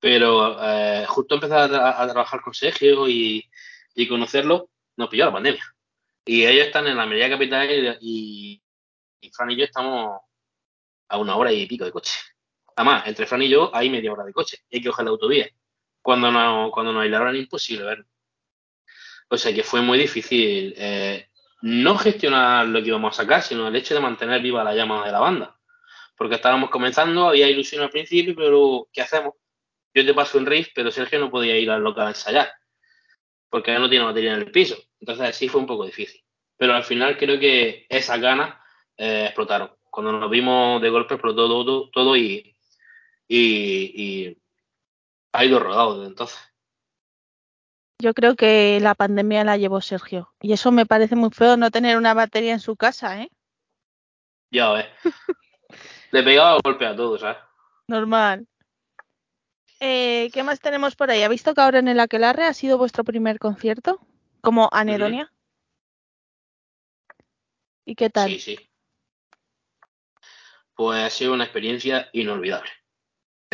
Pero 0.00 0.56
eh, 0.62 1.04
justo 1.08 1.34
empezar 1.34 1.60
a, 1.60 1.68
tra- 1.68 1.94
a 1.98 2.08
trabajar 2.08 2.40
con 2.40 2.54
Sergio 2.54 3.08
y, 3.08 3.48
conocerlo, 4.08 4.70
nos 4.96 5.08
pilló 5.08 5.26
la 5.26 5.32
pandemia. 5.32 5.64
Y 6.24 6.46
ellos 6.46 6.66
están 6.66 6.86
en 6.86 6.96
la 6.96 7.06
media 7.06 7.28
capital 7.28 7.68
y, 8.00 8.62
y, 9.20 9.30
Fran 9.30 9.50
y 9.50 9.56
yo 9.56 9.64
estamos 9.64 10.20
a 11.08 11.18
una 11.18 11.36
hora 11.36 11.52
y 11.52 11.66
pico 11.66 11.84
de 11.84 11.92
coche. 11.92 12.18
Además, 12.76 13.06
entre 13.06 13.26
Fran 13.26 13.42
y 13.42 13.48
yo 13.48 13.70
hay 13.74 13.90
media 13.90 14.12
hora 14.12 14.24
de 14.24 14.32
coche. 14.32 14.58
Hay 14.72 14.80
que 14.80 14.88
coger 14.88 15.04
la 15.04 15.10
autovía. 15.10 15.48
Cuando 16.02 16.30
nos, 16.30 16.70
cuando 16.72 16.92
nos 16.92 17.02
aislaron 17.02 17.28
era 17.28 17.38
imposible 17.38 17.84
verlo. 17.84 18.06
O 19.28 19.36
sea 19.36 19.54
que 19.54 19.62
fue 19.62 19.80
muy 19.80 19.98
difícil 19.98 20.74
eh, 20.76 21.28
no 21.64 21.96
gestionar 21.96 22.66
lo 22.66 22.82
que 22.82 22.88
íbamos 22.88 23.18
a 23.18 23.22
sacar, 23.22 23.40
sino 23.40 23.66
el 23.66 23.74
hecho 23.74 23.94
de 23.94 24.00
mantener 24.00 24.42
viva 24.42 24.62
la 24.62 24.74
llama 24.74 25.02
de 25.06 25.10
la 25.10 25.18
banda. 25.18 25.56
Porque 26.14 26.34
estábamos 26.34 26.68
comenzando, 26.68 27.28
había 27.28 27.48
ilusión 27.48 27.82
al 27.82 27.88
principio, 27.88 28.34
pero 28.36 28.86
¿qué 28.92 29.00
hacemos? 29.00 29.32
Yo 29.94 30.04
te 30.04 30.12
paso 30.12 30.36
en 30.36 30.44
riff, 30.44 30.68
pero 30.74 30.90
Sergio 30.90 31.18
no 31.18 31.30
podía 31.30 31.56
ir 31.56 31.70
al 31.70 31.82
local 31.82 32.08
a 32.08 32.10
ensayar. 32.10 32.52
Porque 33.48 33.72
no 33.78 33.88
tiene 33.88 34.04
batería 34.04 34.34
en 34.34 34.40
el 34.40 34.50
piso. 34.50 34.76
Entonces 35.00 35.34
sí 35.36 35.48
fue 35.48 35.62
un 35.62 35.66
poco 35.66 35.86
difícil. 35.86 36.22
Pero 36.58 36.74
al 36.74 36.84
final 36.84 37.16
creo 37.16 37.40
que 37.40 37.86
esas 37.88 38.20
ganas 38.20 38.56
eh, 38.98 39.24
explotaron. 39.24 39.74
Cuando 39.88 40.12
nos 40.12 40.30
vimos 40.30 40.82
de 40.82 40.90
golpe 40.90 41.14
explotó 41.14 41.48
todo, 41.48 41.88
todo 41.88 42.14
y, 42.14 42.54
y, 43.26 44.02
y 44.02 44.42
ha 45.32 45.44
ido 45.46 45.60
rodado 45.60 45.94
desde 45.94 46.10
entonces. 46.10 46.38
Yo 48.04 48.12
creo 48.12 48.36
que 48.36 48.80
la 48.82 48.94
pandemia 48.94 49.44
la 49.44 49.56
llevó 49.56 49.80
Sergio. 49.80 50.30
Y 50.42 50.52
eso 50.52 50.70
me 50.70 50.84
parece 50.84 51.16
muy 51.16 51.30
feo 51.30 51.56
no 51.56 51.70
tener 51.70 51.96
una 51.96 52.12
batería 52.12 52.52
en 52.52 52.60
su 52.60 52.76
casa, 52.76 53.22
¿eh? 53.22 53.30
Ya 54.50 54.72
ves. 54.72 54.84
Le 56.10 56.22
pegaba 56.22 56.58
golpe 56.62 56.84
a 56.84 56.94
todos, 56.94 57.22
¿sabes? 57.22 57.38
Normal. 57.88 58.46
Eh, 59.80 60.28
¿Qué 60.34 60.42
más 60.42 60.60
tenemos 60.60 60.96
por 60.96 61.10
ahí? 61.10 61.22
¿Habéis 61.22 61.44
tocado 61.44 61.64
ahora 61.64 61.78
en 61.78 61.88
el 61.88 61.98
Aquelarre? 61.98 62.44
¿Ha 62.44 62.52
sido 62.52 62.76
vuestro 62.76 63.04
primer 63.04 63.38
concierto? 63.38 63.98
Como 64.42 64.68
anedonia. 64.70 65.32
¿Y 67.86 67.94
qué 67.94 68.10
tal? 68.10 68.28
Sí, 68.28 68.38
sí. 68.38 68.70
Pues 70.74 71.02
ha 71.02 71.08
sido 71.08 71.32
una 71.32 71.44
experiencia 71.44 72.10
inolvidable. 72.12 72.68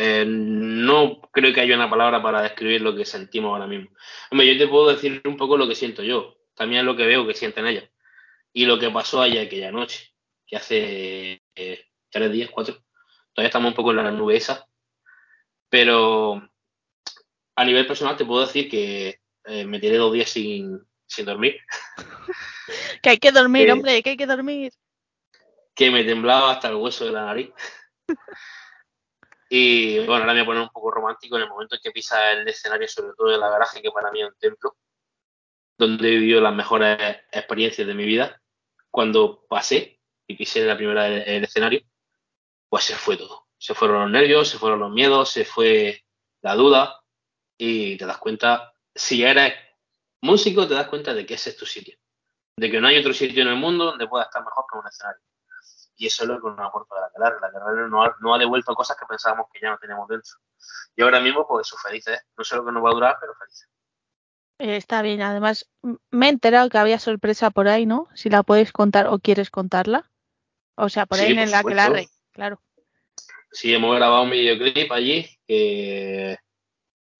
Eh, 0.03 0.25
no 0.25 1.21
creo 1.31 1.53
que 1.53 1.61
haya 1.61 1.75
una 1.75 1.87
palabra 1.87 2.23
para 2.23 2.41
describir 2.41 2.81
lo 2.81 2.95
que 2.95 3.05
sentimos 3.05 3.51
ahora 3.53 3.67
mismo. 3.67 3.91
Hombre, 4.31 4.47
yo 4.51 4.57
te 4.57 4.67
puedo 4.67 4.87
decir 4.89 5.21
un 5.25 5.37
poco 5.37 5.57
lo 5.57 5.67
que 5.67 5.75
siento 5.75 6.01
yo, 6.01 6.37
también 6.55 6.87
lo 6.87 6.95
que 6.95 7.05
veo 7.05 7.27
que 7.27 7.35
sienten 7.35 7.67
ellos. 7.67 7.83
Y 8.51 8.65
lo 8.65 8.79
que 8.79 8.89
pasó 8.89 9.21
allá 9.21 9.43
aquella 9.43 9.71
noche, 9.71 10.11
que 10.47 10.55
hace 10.57 11.43
eh, 11.53 11.85
tres 12.09 12.31
días, 12.31 12.49
cuatro. 12.49 12.83
Todavía 13.31 13.49
estamos 13.49 13.69
un 13.69 13.75
poco 13.75 13.91
en 13.91 13.97
la 13.97 14.09
nube 14.09 14.37
esa. 14.37 14.67
Pero 15.69 16.49
a 17.55 17.63
nivel 17.65 17.85
personal 17.85 18.17
te 18.17 18.25
puedo 18.25 18.41
decir 18.45 18.69
que 18.69 19.19
eh, 19.45 19.65
me 19.65 19.79
tiré 19.79 19.97
dos 19.97 20.13
días 20.13 20.29
sin, 20.31 20.79
sin 21.05 21.25
dormir. 21.25 21.59
Que 23.03 23.09
hay 23.11 23.17
que 23.17 23.31
dormir, 23.31 23.65
que- 23.65 23.71
hombre, 23.71 24.01
que 24.03 24.09
hay 24.11 24.17
que 24.17 24.25
dormir. 24.25 24.73
que 25.75 25.91
me 25.91 26.03
temblaba 26.03 26.51
hasta 26.51 26.69
el 26.69 26.75
hueso 26.75 27.05
de 27.05 27.11
la 27.11 27.25
nariz. 27.25 27.49
Y 29.53 29.97
bueno, 30.05 30.23
ahora 30.23 30.27
me 30.27 30.39
voy 30.39 30.41
a 30.43 30.45
poner 30.45 30.61
un 30.61 30.69
poco 30.69 30.91
romántico 30.91 31.35
en 31.35 31.41
el 31.43 31.49
momento 31.49 31.75
en 31.75 31.81
que 31.81 31.91
pisa 31.91 32.31
el 32.31 32.47
escenario, 32.47 32.87
sobre 32.87 33.11
todo 33.17 33.27
de 33.31 33.37
la 33.37 33.49
garaje, 33.49 33.81
que 33.81 33.91
para 33.91 34.09
mí 34.09 34.21
es 34.21 34.29
un 34.29 34.37
templo, 34.39 34.77
donde 35.77 36.07
he 36.07 36.19
vivido 36.19 36.39
las 36.39 36.55
mejores 36.55 36.97
experiencias 37.33 37.85
de 37.85 37.93
mi 37.93 38.05
vida. 38.05 38.41
Cuando 38.89 39.45
pasé 39.49 39.99
y 40.25 40.37
pisé 40.37 40.63
la 40.63 40.77
primera 40.77 41.05
el, 41.05 41.43
escenario, 41.43 41.81
pues 42.69 42.85
se 42.85 42.95
fue 42.95 43.17
todo. 43.17 43.49
Se 43.57 43.73
fueron 43.73 44.03
los 44.03 44.11
nervios, 44.11 44.47
se 44.47 44.57
fueron 44.57 44.79
los 44.79 44.91
miedos, 44.91 45.29
se 45.29 45.43
fue 45.43 46.01
la 46.39 46.55
duda 46.55 47.01
y 47.57 47.97
te 47.97 48.05
das 48.05 48.19
cuenta, 48.19 48.73
si 48.95 49.21
eres 49.21 49.53
músico, 50.21 50.65
te 50.65 50.75
das 50.75 50.87
cuenta 50.87 51.13
de 51.13 51.25
que 51.25 51.33
ese 51.33 51.49
es 51.49 51.57
tu 51.57 51.65
sitio. 51.65 51.97
De 52.55 52.71
que 52.71 52.79
no 52.79 52.87
hay 52.87 52.99
otro 52.99 53.13
sitio 53.13 53.41
en 53.41 53.49
el 53.49 53.57
mundo 53.57 53.83
donde 53.83 54.07
pueda 54.07 54.23
estar 54.23 54.45
mejor 54.45 54.63
que 54.71 54.77
un 54.77 54.87
escenario. 54.87 55.21
Y 56.01 56.07
eso 56.07 56.23
es 56.23 56.29
lo 56.29 56.41
que 56.41 56.47
nos 56.49 56.59
aporta 56.67 56.95
la 56.99 57.11
carrera. 57.11 57.39
La 57.39 57.51
carrera 57.51 57.87
nos 57.87 58.07
ha, 58.07 58.15
nos 58.21 58.35
ha 58.35 58.39
devuelto 58.39 58.73
cosas 58.73 58.97
que 58.97 59.05
pensábamos 59.05 59.45
que 59.53 59.59
ya 59.61 59.69
no 59.69 59.77
teníamos 59.77 60.07
dentro. 60.07 60.31
Y 60.95 61.03
ahora 61.03 61.19
mismo, 61.19 61.47
pues 61.47 61.67
eso, 61.67 61.77
felices. 61.77 62.19
No 62.35 62.43
sé 62.43 62.55
lo 62.55 62.65
que 62.65 62.71
nos 62.71 62.83
va 62.83 62.89
a 62.89 62.93
durar, 62.93 63.17
pero 63.21 63.35
felices. 63.35 63.69
Eh, 64.57 64.77
está 64.77 65.03
bien, 65.03 65.21
además 65.21 65.69
me 66.09 66.25
he 66.25 66.29
enterado 66.29 66.71
que 66.71 66.79
había 66.79 66.97
sorpresa 66.97 67.51
por 67.51 67.67
ahí, 67.67 67.85
¿no? 67.85 68.07
Si 68.15 68.31
la 68.31 68.41
puedes 68.41 68.71
contar 68.71 69.09
o 69.09 69.19
quieres 69.19 69.51
contarla. 69.51 70.09
O 70.73 70.89
sea, 70.89 71.05
por 71.05 71.19
Sí, 71.19 71.25
ahí 71.25 71.31
en 71.33 71.45
supuesto. 71.45 71.67
Aquelarre, 71.67 72.07
claro. 72.31 72.59
Sí, 73.51 73.71
hemos 73.71 73.95
grabado 73.95 74.23
un 74.23 74.31
videoclip 74.31 74.91
allí 74.91 75.29
que 75.45 76.39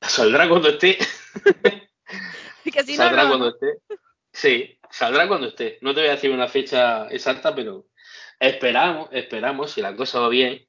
saldrá 0.01 0.49
cuando 0.49 0.69
esté. 0.69 0.97
Que 2.63 2.83
si 2.83 2.97
no, 2.97 3.03
saldrá 3.03 3.23
no, 3.23 3.29
cuando 3.29 3.45
¿no? 3.45 3.51
esté. 3.51 3.67
Sí, 4.33 4.79
saldrá 4.89 5.27
cuando 5.27 5.47
esté. 5.47 5.77
No 5.81 5.93
te 5.93 5.99
voy 6.01 6.09
a 6.09 6.13
decir 6.13 6.31
una 6.31 6.47
fecha 6.47 7.07
exacta, 7.09 7.53
pero 7.53 7.85
esperamos, 8.41 9.09
esperamos, 9.11 9.71
si 9.71 9.81
la 9.81 9.95
cosa 9.95 10.19
va 10.19 10.29
bien 10.29 10.67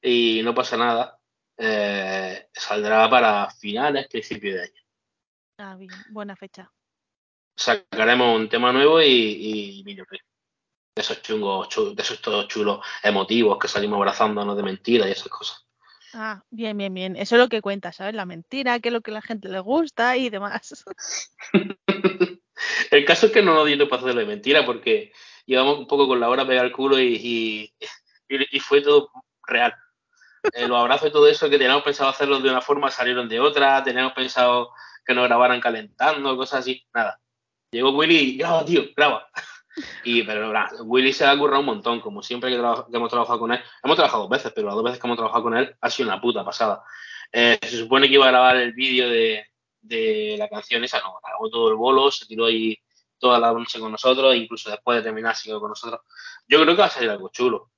y 0.00 0.40
no 0.42 0.54
pasa 0.54 0.76
nada, 0.76 1.18
eh, 1.58 2.48
saldrá 2.52 3.10
para 3.10 3.50
finales, 3.50 4.06
principios 4.08 4.54
de 4.54 4.62
año. 4.62 4.82
Ah, 5.58 5.76
bien, 5.76 5.90
buena 6.10 6.36
fecha. 6.36 6.72
Sacaremos 7.56 8.38
un 8.38 8.48
tema 8.48 8.72
nuevo 8.72 9.02
y, 9.02 9.06
y 9.06 9.82
videoclip. 9.82 10.22
De 10.94 11.02
esos 11.02 11.22
chungos, 11.22 11.68
chu- 11.68 11.94
de 11.94 12.02
esos 12.02 12.20
todos 12.20 12.48
chulos 12.48 12.84
emotivos 13.02 13.58
que 13.58 13.68
salimos 13.68 13.96
abrazándonos 13.96 14.56
de 14.56 14.62
mentira 14.62 15.08
y 15.08 15.12
esas 15.12 15.28
cosas. 15.28 15.66
Ah, 16.14 16.44
bien, 16.50 16.76
bien, 16.76 16.92
bien. 16.92 17.16
Eso 17.16 17.36
es 17.36 17.40
lo 17.40 17.48
que 17.48 17.62
cuenta, 17.62 17.92
¿sabes? 17.92 18.14
La 18.14 18.26
mentira, 18.26 18.78
qué 18.80 18.90
es 18.90 18.92
lo 18.92 19.00
que 19.00 19.10
a 19.10 19.14
la 19.14 19.22
gente 19.22 19.48
le 19.48 19.60
gusta 19.60 20.16
y 20.16 20.28
demás. 20.30 20.84
El 22.90 23.04
caso 23.04 23.26
es 23.26 23.32
que 23.32 23.42
no 23.42 23.54
nos 23.54 23.66
dio 23.66 23.88
para 23.88 24.02
hacerlo 24.02 24.20
de 24.20 24.26
mentira 24.26 24.64
porque 24.66 25.12
llevamos 25.46 25.78
un 25.78 25.86
poco 25.86 26.06
con 26.08 26.20
la 26.20 26.28
hora 26.28 26.46
pegada 26.46 26.66
al 26.66 26.72
culo 26.72 26.98
y, 26.98 27.72
y, 28.28 28.36
y- 28.52 28.60
fue 28.60 28.80
todo 28.80 29.10
real. 29.46 29.74
Eh, 30.52 30.66
los 30.66 30.78
abrazos 30.78 31.08
y 31.08 31.12
todo 31.12 31.26
eso 31.28 31.48
que 31.48 31.58
teníamos 31.58 31.82
pensado 31.84 32.10
hacerlo 32.10 32.40
de 32.40 32.50
una 32.50 32.60
forma 32.60 32.90
salieron 32.90 33.28
de 33.28 33.38
otra, 33.40 33.82
teníamos 33.84 34.12
pensado 34.12 34.70
que 35.04 35.14
nos 35.14 35.24
grabaran 35.24 35.60
calentando, 35.60 36.36
cosas 36.36 36.60
así, 36.60 36.84
nada. 36.94 37.20
Llegó 37.70 37.90
Willy 37.90 38.16
y 38.16 38.36
graba, 38.38 38.64
tío, 38.64 38.82
graba. 38.96 39.28
Y, 40.04 40.22
pero 40.24 40.52
nada, 40.52 40.70
Willy 40.82 41.14
se 41.14 41.24
ha 41.24 41.34
currado 41.38 41.60
un 41.60 41.64
montón, 41.66 41.98
como 42.00 42.22
siempre 42.22 42.50
que, 42.50 42.56
que 42.58 42.96
hemos 42.98 43.08
trabajado 43.08 43.38
con 43.38 43.52
él. 43.52 43.60
Hemos 43.82 43.96
trabajado 43.96 44.24
dos 44.24 44.30
veces, 44.30 44.52
pero 44.54 44.66
las 44.66 44.74
dos 44.74 44.84
veces 44.84 45.00
que 45.00 45.06
hemos 45.06 45.16
trabajado 45.16 45.42
con 45.44 45.56
él 45.56 45.74
ha 45.80 45.88
sido 45.88 46.10
una 46.10 46.20
puta 46.20 46.44
pasada. 46.44 46.84
Eh, 47.32 47.58
se 47.62 47.78
supone 47.78 48.06
que 48.06 48.12
iba 48.12 48.26
a 48.26 48.30
grabar 48.30 48.56
el 48.58 48.74
vídeo 48.74 49.08
de, 49.08 49.46
de 49.80 50.36
la 50.38 50.50
canción 50.50 50.84
esa, 50.84 51.00
no, 51.00 51.18
grabó 51.26 51.48
todo 51.48 51.70
el 51.70 51.76
bolo, 51.76 52.10
se 52.10 52.26
tiró 52.26 52.44
ahí 52.44 52.76
toda 53.22 53.38
la 53.38 53.52
noche 53.52 53.78
con 53.78 53.92
nosotros, 53.92 54.34
incluso 54.34 54.68
después 54.68 54.98
de 54.98 55.04
terminar 55.04 55.36
siguió 55.36 55.60
con 55.60 55.68
nosotros. 55.70 56.00
Yo 56.48 56.60
creo 56.60 56.74
que 56.74 56.80
va 56.82 56.86
a 56.88 56.90
salir 56.90 57.08
algo 57.08 57.28
chulo. 57.30 57.70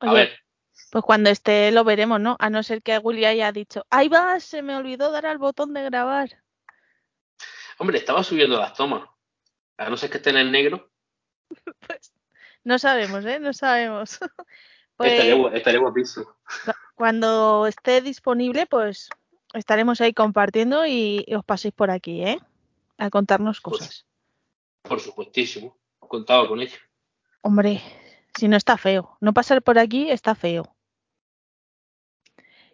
A 0.00 0.10
Oye, 0.10 0.14
ver, 0.24 0.38
Pues 0.90 1.04
cuando 1.04 1.30
esté 1.30 1.70
lo 1.70 1.84
veremos, 1.84 2.20
¿no? 2.20 2.36
A 2.40 2.50
no 2.50 2.62
ser 2.64 2.82
que 2.82 2.98
Willy 2.98 3.24
haya 3.24 3.52
dicho, 3.52 3.86
ahí 3.88 4.08
va, 4.08 4.40
se 4.40 4.62
me 4.62 4.74
olvidó 4.76 5.12
dar 5.12 5.26
al 5.26 5.38
botón 5.38 5.72
de 5.72 5.84
grabar. 5.84 6.42
Hombre, 7.78 7.98
estaba 7.98 8.24
subiendo 8.24 8.58
las 8.58 8.74
tomas. 8.74 9.08
A 9.78 9.88
no 9.88 9.96
ser 9.96 10.10
que 10.10 10.16
esté 10.18 10.30
en 10.30 10.36
el 10.38 10.50
negro, 10.52 10.90
Pues 11.86 12.12
no 12.64 12.78
sabemos, 12.78 13.24
¿eh? 13.24 13.38
No 13.40 13.52
sabemos. 13.52 14.18
Pues 14.96 15.12
guapísimo. 15.80 16.26
cu- 16.26 16.72
cuando 16.94 17.66
esté 17.66 18.02
disponible, 18.02 18.66
pues 18.66 19.08
estaremos 19.54 20.02
ahí 20.02 20.12
compartiendo 20.12 20.84
y, 20.84 21.24
y 21.26 21.34
os 21.36 21.42
paséis 21.44 21.72
por 21.72 21.90
aquí, 21.90 22.22
¿eh? 22.22 22.38
A 23.00 23.08
contarnos 23.08 23.62
cosas. 23.62 24.06
Por 24.82 25.00
supuestísimo. 25.00 25.74
Contaba 25.98 26.46
con 26.46 26.60
ello. 26.60 26.76
Hombre, 27.40 27.80
si 28.36 28.46
no 28.46 28.58
está 28.58 28.76
feo. 28.76 29.16
No 29.20 29.32
pasar 29.32 29.62
por 29.62 29.78
aquí 29.78 30.10
está 30.10 30.34
feo. 30.34 30.76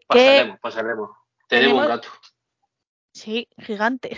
¿Qué? 0.08 0.56
Pasaremos, 0.58 0.60
pasaremos. 0.60 1.10
Tenemos 1.46 1.80
un 1.80 1.88
gato. 1.88 2.08
Sí, 3.12 3.48
gigante. 3.56 4.16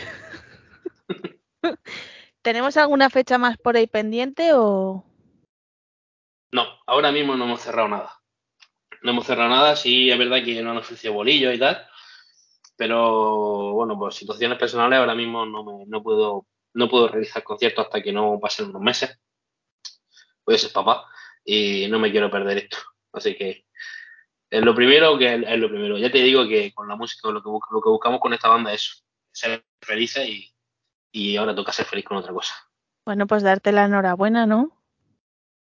¿Tenemos 2.43 2.79
alguna 2.79 3.11
fecha 3.11 3.37
más 3.37 3.59
por 3.59 3.77
ahí 3.77 3.87
pendiente 3.87 4.55
o...? 4.55 5.05
No, 6.53 6.65
ahora 6.87 7.13
mismo 7.13 7.37
no 7.37 7.45
hemos 7.45 7.61
cerrado 7.61 7.89
nada. 7.89 8.19
No 9.03 9.11
hemos 9.11 9.27
cerrado 9.27 9.51
nada, 9.51 9.77
sí, 9.77 10.11
es 10.11 10.17
verdad 10.19 10.43
que 10.43 10.63
no 10.63 10.71
han 10.71 10.79
ofrecido 10.79 11.13
bolillos 11.13 11.55
y 11.55 11.59
tal, 11.59 11.87
pero 12.79 13.73
bueno, 13.73 13.99
por 13.99 14.15
situaciones 14.15 14.57
personales 14.57 15.01
ahora 15.01 15.15
mismo 15.17 15.45
no, 15.45 15.65
me, 15.65 15.85
no 15.87 16.03
puedo 16.03 16.47
no 16.75 16.89
puedo 16.89 17.09
realizar 17.09 17.43
conciertos 17.43 17.87
hasta 17.87 18.01
que 18.01 18.13
no 18.13 18.39
pasen 18.41 18.69
unos 18.69 18.81
meses. 18.81 19.19
A 20.47 20.57
ser 20.57 20.73
papá 20.73 21.05
y 21.45 21.89
no 21.89 21.99
me 21.99 22.11
quiero 22.11 22.31
perder 22.31 22.59
esto. 22.59 22.79
Así 23.13 23.37
que 23.37 23.67
es 24.49 24.63
lo 24.63 24.75
primero 24.75 25.19
que 25.19 25.35
es 25.35 25.59
lo 25.59 25.69
primero. 25.69 25.99
Ya 25.99 26.11
te 26.11 26.19
digo 26.19 26.47
que 26.47 26.73
con 26.73 26.87
la 26.89 26.95
música 26.97 27.29
lo 27.31 27.43
que, 27.43 27.51
lo 27.51 27.81
que 27.83 27.91
buscamos 27.91 28.21
con 28.21 28.33
esta 28.33 28.49
banda 28.49 28.73
es 28.73 29.05
ser 29.33 29.65
felices 29.83 30.27
y, 30.29 30.55
y 31.13 31.37
ahora 31.37 31.55
toca 31.55 31.73
ser 31.73 31.85
feliz 31.87 32.05
con 32.05 32.17
otra 32.19 32.33
cosa. 32.33 32.55
Bueno, 33.05 33.27
pues 33.27 33.43
darte 33.43 33.73
la 33.73 33.87
enhorabuena, 33.87 34.47
¿no? 34.47 34.71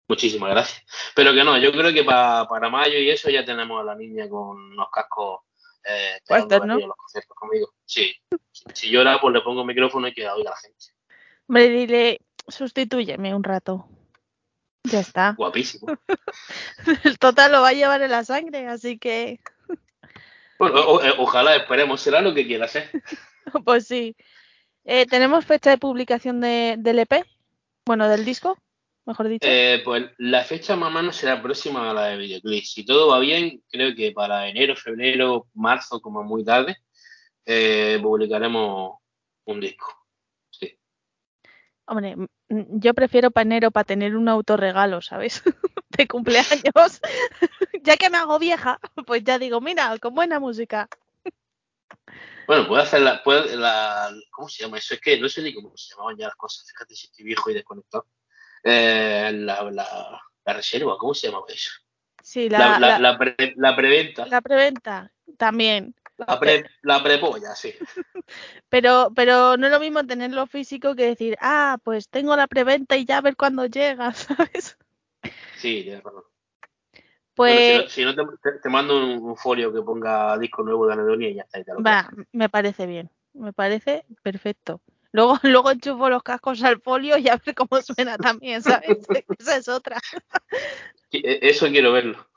Muchísimas 0.08 0.50
gracias. 0.50 0.84
Pero 1.14 1.32
que 1.32 1.44
no, 1.44 1.56
yo 1.58 1.70
creo 1.72 1.92
que 1.92 2.04
pa- 2.04 2.46
para 2.48 2.68
mayo 2.68 2.98
y 2.98 3.08
eso 3.08 3.30
ya 3.30 3.44
tenemos 3.44 3.80
a 3.80 3.84
la 3.84 3.94
niña 3.94 4.28
con 4.28 4.74
los 4.76 4.88
cascos 4.90 5.40
eh, 5.84 6.18
¿no? 6.30 6.36
aquí 6.36 6.54
en 6.82 6.88
los 6.88 6.96
conciertos 6.96 7.36
conmigo. 7.36 7.72
Sí. 7.84 8.14
Si, 8.52 8.64
si 8.72 8.90
llora, 8.90 9.18
pues 9.20 9.34
le 9.34 9.40
pongo 9.42 9.60
el 9.62 9.66
micrófono 9.66 10.08
y 10.08 10.14
que 10.14 10.28
oiga 10.28 10.50
la 10.50 10.56
gente. 10.56 10.86
Hombre, 11.48 11.68
dile, 11.68 12.20
sustitúyeme 12.48 13.34
un 13.34 13.44
rato. 13.44 13.86
Ya 14.84 15.00
está. 15.00 15.34
Guapísimo. 15.38 15.86
El 17.04 17.18
total 17.18 17.52
lo 17.52 17.60
va 17.62 17.68
a 17.68 17.72
llevar 17.72 18.02
en 18.02 18.10
la 18.10 18.24
sangre, 18.24 18.66
así 18.68 18.98
que, 18.98 19.40
Bueno, 20.58 20.80
o- 20.80 20.96
o- 21.00 21.22
ojalá, 21.22 21.56
esperemos, 21.56 22.00
será 22.00 22.20
lo 22.20 22.32
que 22.34 22.46
quieras, 22.46 22.74
¿eh? 22.76 22.90
pues 23.64 23.86
sí. 23.86 24.16
Eh, 24.84 25.06
¿Tenemos 25.06 25.44
fecha 25.46 25.70
de 25.70 25.78
publicación 25.78 26.40
de, 26.40 26.76
del 26.78 26.98
EP? 27.00 27.24
Bueno, 27.86 28.08
del 28.08 28.24
disco, 28.24 28.58
mejor 29.04 29.28
dicho. 29.28 29.46
Eh, 29.48 29.82
pues 29.84 30.04
la 30.18 30.44
fecha 30.44 30.76
más 30.76 30.90
o 30.90 30.92
menos 30.92 31.16
será 31.16 31.42
próxima 31.42 31.90
a 31.90 31.94
la 31.94 32.06
de 32.06 32.16
videoclip. 32.16 32.64
Si 32.64 32.84
todo 32.84 33.08
va 33.08 33.18
bien, 33.18 33.62
creo 33.70 33.94
que 33.94 34.12
para 34.12 34.48
enero, 34.48 34.76
febrero, 34.76 35.46
marzo, 35.54 36.00
como 36.00 36.22
muy 36.22 36.44
tarde, 36.44 36.76
eh, 37.46 37.98
publicaremos 38.02 38.98
un 39.44 39.60
disco. 39.60 39.86
Sí. 40.50 40.78
Hombre, 41.86 42.16
yo 42.48 42.94
prefiero 42.94 43.30
para 43.30 43.42
enero 43.42 43.70
para 43.70 43.84
tener 43.84 44.16
un 44.16 44.28
autorregalo, 44.28 45.00
¿sabes? 45.02 45.42
de 45.90 46.08
cumpleaños. 46.08 47.00
ya 47.82 47.96
que 47.96 48.10
me 48.10 48.16
hago 48.18 48.38
vieja, 48.38 48.78
pues 49.06 49.22
ya 49.24 49.38
digo, 49.38 49.60
mira, 49.60 49.96
con 49.98 50.14
buena 50.14 50.40
música. 50.40 50.88
Bueno, 52.46 52.66
puedo 52.68 52.82
hacer 52.82 53.00
la, 53.00 53.22
puedo- 53.22 53.44
la- 53.56 54.10
¿Cómo 54.30 54.48
se 54.48 54.62
llama 54.64 54.78
eso? 54.78 54.94
Es 54.94 55.00
que 55.00 55.18
no 55.18 55.28
sé 55.28 55.40
ni 55.42 55.54
cómo 55.54 55.74
se 55.76 55.94
llamaban 55.94 56.16
ya 56.16 56.26
las 56.26 56.36
cosas. 56.36 56.66
Fíjate 56.70 56.94
si 56.94 57.06
estoy 57.06 57.24
viejo 57.24 57.50
y 57.50 57.54
desconectado. 57.54 58.06
Eh, 58.64 59.30
la, 59.32 59.62
la, 59.70 60.22
la 60.44 60.52
reserva, 60.52 60.96
¿cómo 60.98 61.12
se 61.14 61.26
llamaba 61.28 61.46
eso? 61.48 61.70
Sí, 62.22 62.48
La, 62.48 62.78
la, 62.78 63.18
pre- 63.18 63.52
la 63.56 63.76
preventa. 63.76 64.26
la 64.26 64.40
preventa 64.40 65.12
también. 65.36 65.94
La, 66.16 66.40
pre, 66.40 66.64
la 66.82 67.02
prepolla, 67.02 67.54
sí. 67.54 67.72
Pero, 68.70 69.12
pero 69.14 69.56
no 69.56 69.66
es 69.66 69.72
lo 69.72 69.78
mismo 69.78 70.04
tenerlo 70.04 70.46
físico 70.46 70.96
que 70.96 71.06
decir, 71.06 71.36
ah, 71.40 71.78
pues 71.84 72.08
tengo 72.08 72.34
la 72.34 72.46
preventa 72.48 72.96
y 72.96 73.04
ya 73.04 73.18
a 73.18 73.20
ver 73.20 73.36
cuándo 73.36 73.66
llega, 73.66 74.12
¿sabes? 74.14 74.76
Sí, 75.56 75.82
tienes 75.82 76.02
razón. 76.02 76.24
Pues 77.34 77.66
Bueno, 77.66 77.88
si 77.88 78.04
no, 78.04 78.14
si 78.14 78.20
no 78.22 78.38
te, 78.40 78.50
te- 78.52 78.58
te 78.60 78.68
mando 78.68 78.96
un, 78.96 79.22
un 79.22 79.36
folio 79.36 79.72
que 79.72 79.82
ponga 79.82 80.36
disco 80.38 80.62
nuevo 80.62 80.86
de 80.86 80.94
Anedonia 80.94 81.28
y 81.28 81.34
ya 81.34 81.42
está. 81.42 81.60
y 81.60 81.64
te 81.64 81.72
lo 81.74 81.82
va, 81.82 82.10
me 82.32 82.48
parece 82.48 82.86
bien, 82.86 83.10
me 83.32 83.52
parece 83.52 84.04
perfecto. 84.22 84.80
Luego, 85.14 85.38
luego 85.44 85.70
enchufo 85.70 86.10
los 86.10 86.24
cascos 86.24 86.60
al 86.64 86.80
folio 86.80 87.16
y 87.16 87.28
a 87.28 87.36
ver 87.36 87.54
cómo 87.54 87.80
suena 87.80 88.18
también, 88.18 88.60
¿sabes? 88.62 88.98
Esa 89.38 89.56
es 89.56 89.68
otra. 89.68 90.00
E- 91.12 91.38
Eso 91.40 91.68
quiero 91.68 91.92
verlo. 91.92 92.28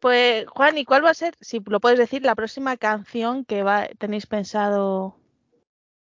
Pues, 0.00 0.46
Juan, 0.48 0.76
¿y 0.76 0.84
cuál 0.84 1.04
va 1.04 1.10
a 1.10 1.14
ser, 1.14 1.34
si 1.40 1.60
lo 1.64 1.78
puedes 1.80 1.98
decir, 1.98 2.22
la 2.24 2.34
próxima 2.34 2.76
canción 2.76 3.44
que 3.44 3.62
va, 3.62 3.86
tenéis 3.98 4.26
pensado 4.26 5.16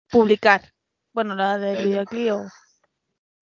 publicar? 0.10 0.74
Bueno, 1.14 1.36
la 1.36 1.58
del 1.58 1.84
videoclip 1.84 2.32
o... 2.34 2.46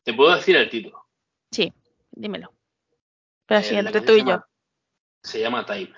Te 0.04 0.14
puedo 0.14 0.34
decir 0.36 0.56
el 0.56 0.70
título. 0.70 1.06
Sí, 1.52 1.74
dímelo. 2.12 2.54
Pero 3.46 3.60
así, 3.60 3.76
Eh, 3.76 3.80
entre 3.80 4.02
tú 4.02 4.14
y 4.14 4.24
yo. 4.24 4.44
Se 5.24 5.40
llama 5.42 5.66
Time. 5.66 5.94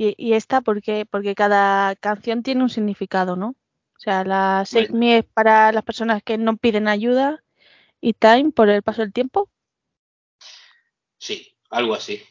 Y, 0.00 0.14
y 0.16 0.34
esta, 0.34 0.60
porque, 0.60 1.06
porque 1.06 1.34
cada 1.34 1.96
canción 1.96 2.44
tiene 2.44 2.62
un 2.62 2.70
significado, 2.70 3.34
¿no? 3.34 3.56
O 3.96 3.98
sea, 3.98 4.22
la 4.22 4.64
Save 4.64 4.90
Bueno. 4.90 4.98
Me 5.00 5.18
es 5.18 5.24
para 5.24 5.72
las 5.72 5.82
personas 5.82 6.22
que 6.22 6.38
no 6.38 6.56
piden 6.56 6.86
ayuda 6.86 7.42
y 8.00 8.12
Time 8.12 8.52
por 8.52 8.68
el 8.68 8.84
paso 8.84 9.02
del 9.02 9.12
tiempo. 9.12 9.50
Sí, 11.18 11.52
algo 11.70 11.94
así. 11.94 12.22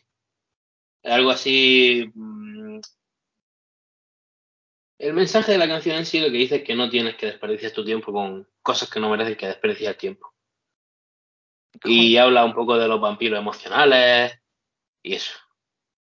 Algo 1.03 1.29
así. 1.29 2.09
mm, 2.13 2.79
El 4.99 5.13
mensaje 5.13 5.51
de 5.51 5.57
la 5.57 5.67
canción 5.67 5.97
en 5.97 6.05
sí 6.05 6.21
lo 6.21 6.27
que 6.27 6.37
dice 6.37 6.55
es 6.55 6.63
que 6.63 6.73
no 6.73 6.89
tienes 6.89 7.17
que 7.17 7.25
desperdiciar 7.25 7.73
tu 7.73 7.83
tiempo 7.83 8.13
con 8.13 8.47
cosas 8.61 8.89
que 8.89 9.01
no 9.01 9.09
merecen 9.09 9.35
que 9.35 9.47
desperdicies 9.47 9.89
el 9.89 9.97
tiempo. 9.97 10.33
Y 11.83 12.15
habla 12.15 12.45
un 12.45 12.53
poco 12.53 12.77
de 12.77 12.87
los 12.87 13.01
vampiros 13.01 13.37
emocionales 13.37 14.39
y 15.03 15.15
eso. 15.15 15.33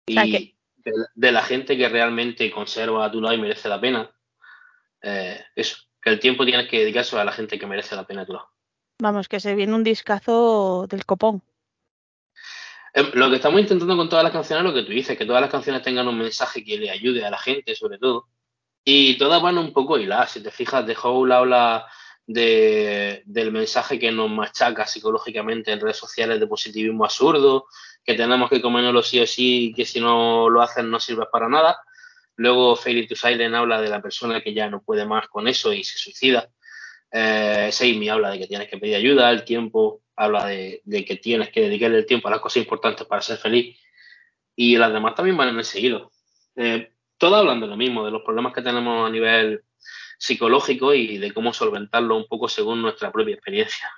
Y 0.05 0.13
sea 0.13 0.26
que- 0.26 0.55
de, 0.86 0.92
la, 0.92 1.10
de 1.14 1.32
la 1.32 1.42
gente 1.42 1.76
que 1.78 1.90
realmente 1.90 2.50
conserva 2.52 3.06
a 3.06 3.12
tu 3.12 3.20
lado 3.20 3.36
y 3.36 3.42
merece 3.42 3.68
la 3.68 3.82
pena. 3.82 4.10
Eh, 5.02 5.44
eso, 5.56 5.78
que 6.02 6.12
el 6.12 6.20
tiempo 6.20 6.46
tienes 6.46 6.70
que 6.70 6.80
dedicarse 6.80 7.18
a 7.20 7.26
la 7.26 7.32
gente 7.32 7.60
que 7.60 7.68
merece 7.68 7.96
la 7.96 8.06
pena 8.06 8.22
a 8.22 8.26
tu 8.26 8.34
lado. 8.34 8.50
Vamos, 9.00 9.28
que 9.28 9.40
se 9.40 9.56
viene 9.56 9.74
un 9.74 9.84
discazo 9.84 10.88
del 10.88 11.06
copón. 11.06 11.42
Eh, 12.94 13.12
Lo 13.14 13.30
que 13.30 13.36
estamos 13.36 13.60
intentando 13.60 13.98
con 13.98 14.08
todas 14.08 14.24
las 14.24 14.32
canciones 14.32 14.64
es 14.64 14.72
lo 14.72 14.74
que 14.74 14.86
tú 14.86 14.94
dices, 14.94 15.18
que 15.18 15.26
todas 15.26 15.42
las 15.42 15.52
canciones 15.52 15.82
tengan 15.82 16.08
un 16.08 16.18
mensaje 16.18 16.64
que 16.64 16.78
le 16.78 16.90
ayude 16.90 17.26
a 17.26 17.30
la 17.30 17.38
gente, 17.38 17.76
sobre 17.76 17.98
todo. 17.98 18.30
Y 18.86 19.18
todas 19.18 19.42
van 19.42 19.58
un 19.58 19.74
poco 19.74 19.98
hiladas. 19.98 20.32
Si 20.32 20.44
te 20.44 20.52
fijas, 20.52 20.86
The 20.86 20.96
Hole 21.02 21.34
habla 21.34 21.88
de, 22.28 23.24
del 23.26 23.52
mensaje 23.52 24.00
que 24.00 24.12
nos 24.12 24.30
machaca 24.30 24.86
psicológicamente 24.86 25.72
en 25.72 25.80
redes 25.80 25.98
sociales 25.98 26.40
de 26.40 26.48
positivismo 26.48 27.04
absurdo, 27.04 27.66
que 28.06 28.14
tenemos 28.14 28.49
que 28.49 28.62
comérnoslo 28.62 29.01
sí 29.01 29.20
o 29.20 29.26
sí, 29.26 29.74
que 29.76 29.84
si 29.84 29.99
no 29.99 30.49
lo 30.49 30.62
hacen 30.62 30.91
no 30.91 30.99
sirve 30.99 31.26
para 31.32 31.49
nada. 31.49 31.78
Luego 32.38 32.76
Fairy 32.76 33.08
to 33.08 33.16
Silent 33.16 33.56
habla 33.56 33.82
de 33.82 33.89
la 33.89 34.01
persona 34.01 34.41
que 34.41 34.53
ya 34.53 34.70
no 34.70 34.84
puede 34.84 35.06
más 35.06 35.28
con 35.28 35.47
eso 35.47 35.74
y 35.74 35.84
se 35.84 35.97
suicida. 35.97 36.49
Eh, 37.12 37.70
Seimi 37.72 38.10
habla 38.10 38.30
de 38.30 38.39
que 38.39 38.47
tienes 38.47 38.70
que 38.70 38.78
pedir 38.78 38.95
ayuda, 38.95 39.32
el 39.32 39.43
tiempo 39.43 40.01
habla 40.16 40.45
de, 40.45 40.82
que 40.86 41.16
tienes 41.16 41.49
que 41.49 41.62
dedicarle 41.62 41.97
el 41.97 42.06
tiempo 42.06 42.28
a 42.28 42.32
las 42.32 42.41
cosas 42.41 42.58
importantes 42.58 43.08
para 43.08 43.22
ser 43.22 43.38
feliz. 43.38 43.80
Y 44.56 44.78
las 44.78 44.93
demás 44.93 45.16
también 45.16 45.36
van 45.36 45.49
en 45.49 45.58
el 45.58 45.66
seguido. 45.66 46.12
Eh, 46.56 46.93
todas 47.18 47.39
hablan 47.39 47.60
de 47.60 47.68
lo 47.68 47.76
mismo, 47.76 48.06
de 48.06 48.12
los 48.12 48.22
problemas 48.22 48.53
que 48.53 48.62
tenemos 48.62 49.08
a 49.08 49.12
nivel 49.12 49.64
psicológico 50.18 50.93
y 50.93 51.18
de 51.18 51.34
cómo 51.34 51.53
solventarlo 51.53 52.16
un 52.16 52.28
poco 52.28 52.47
según 52.47 52.82
nuestra 52.82 53.12
propia 53.12 53.34
experiencia. 53.34 53.89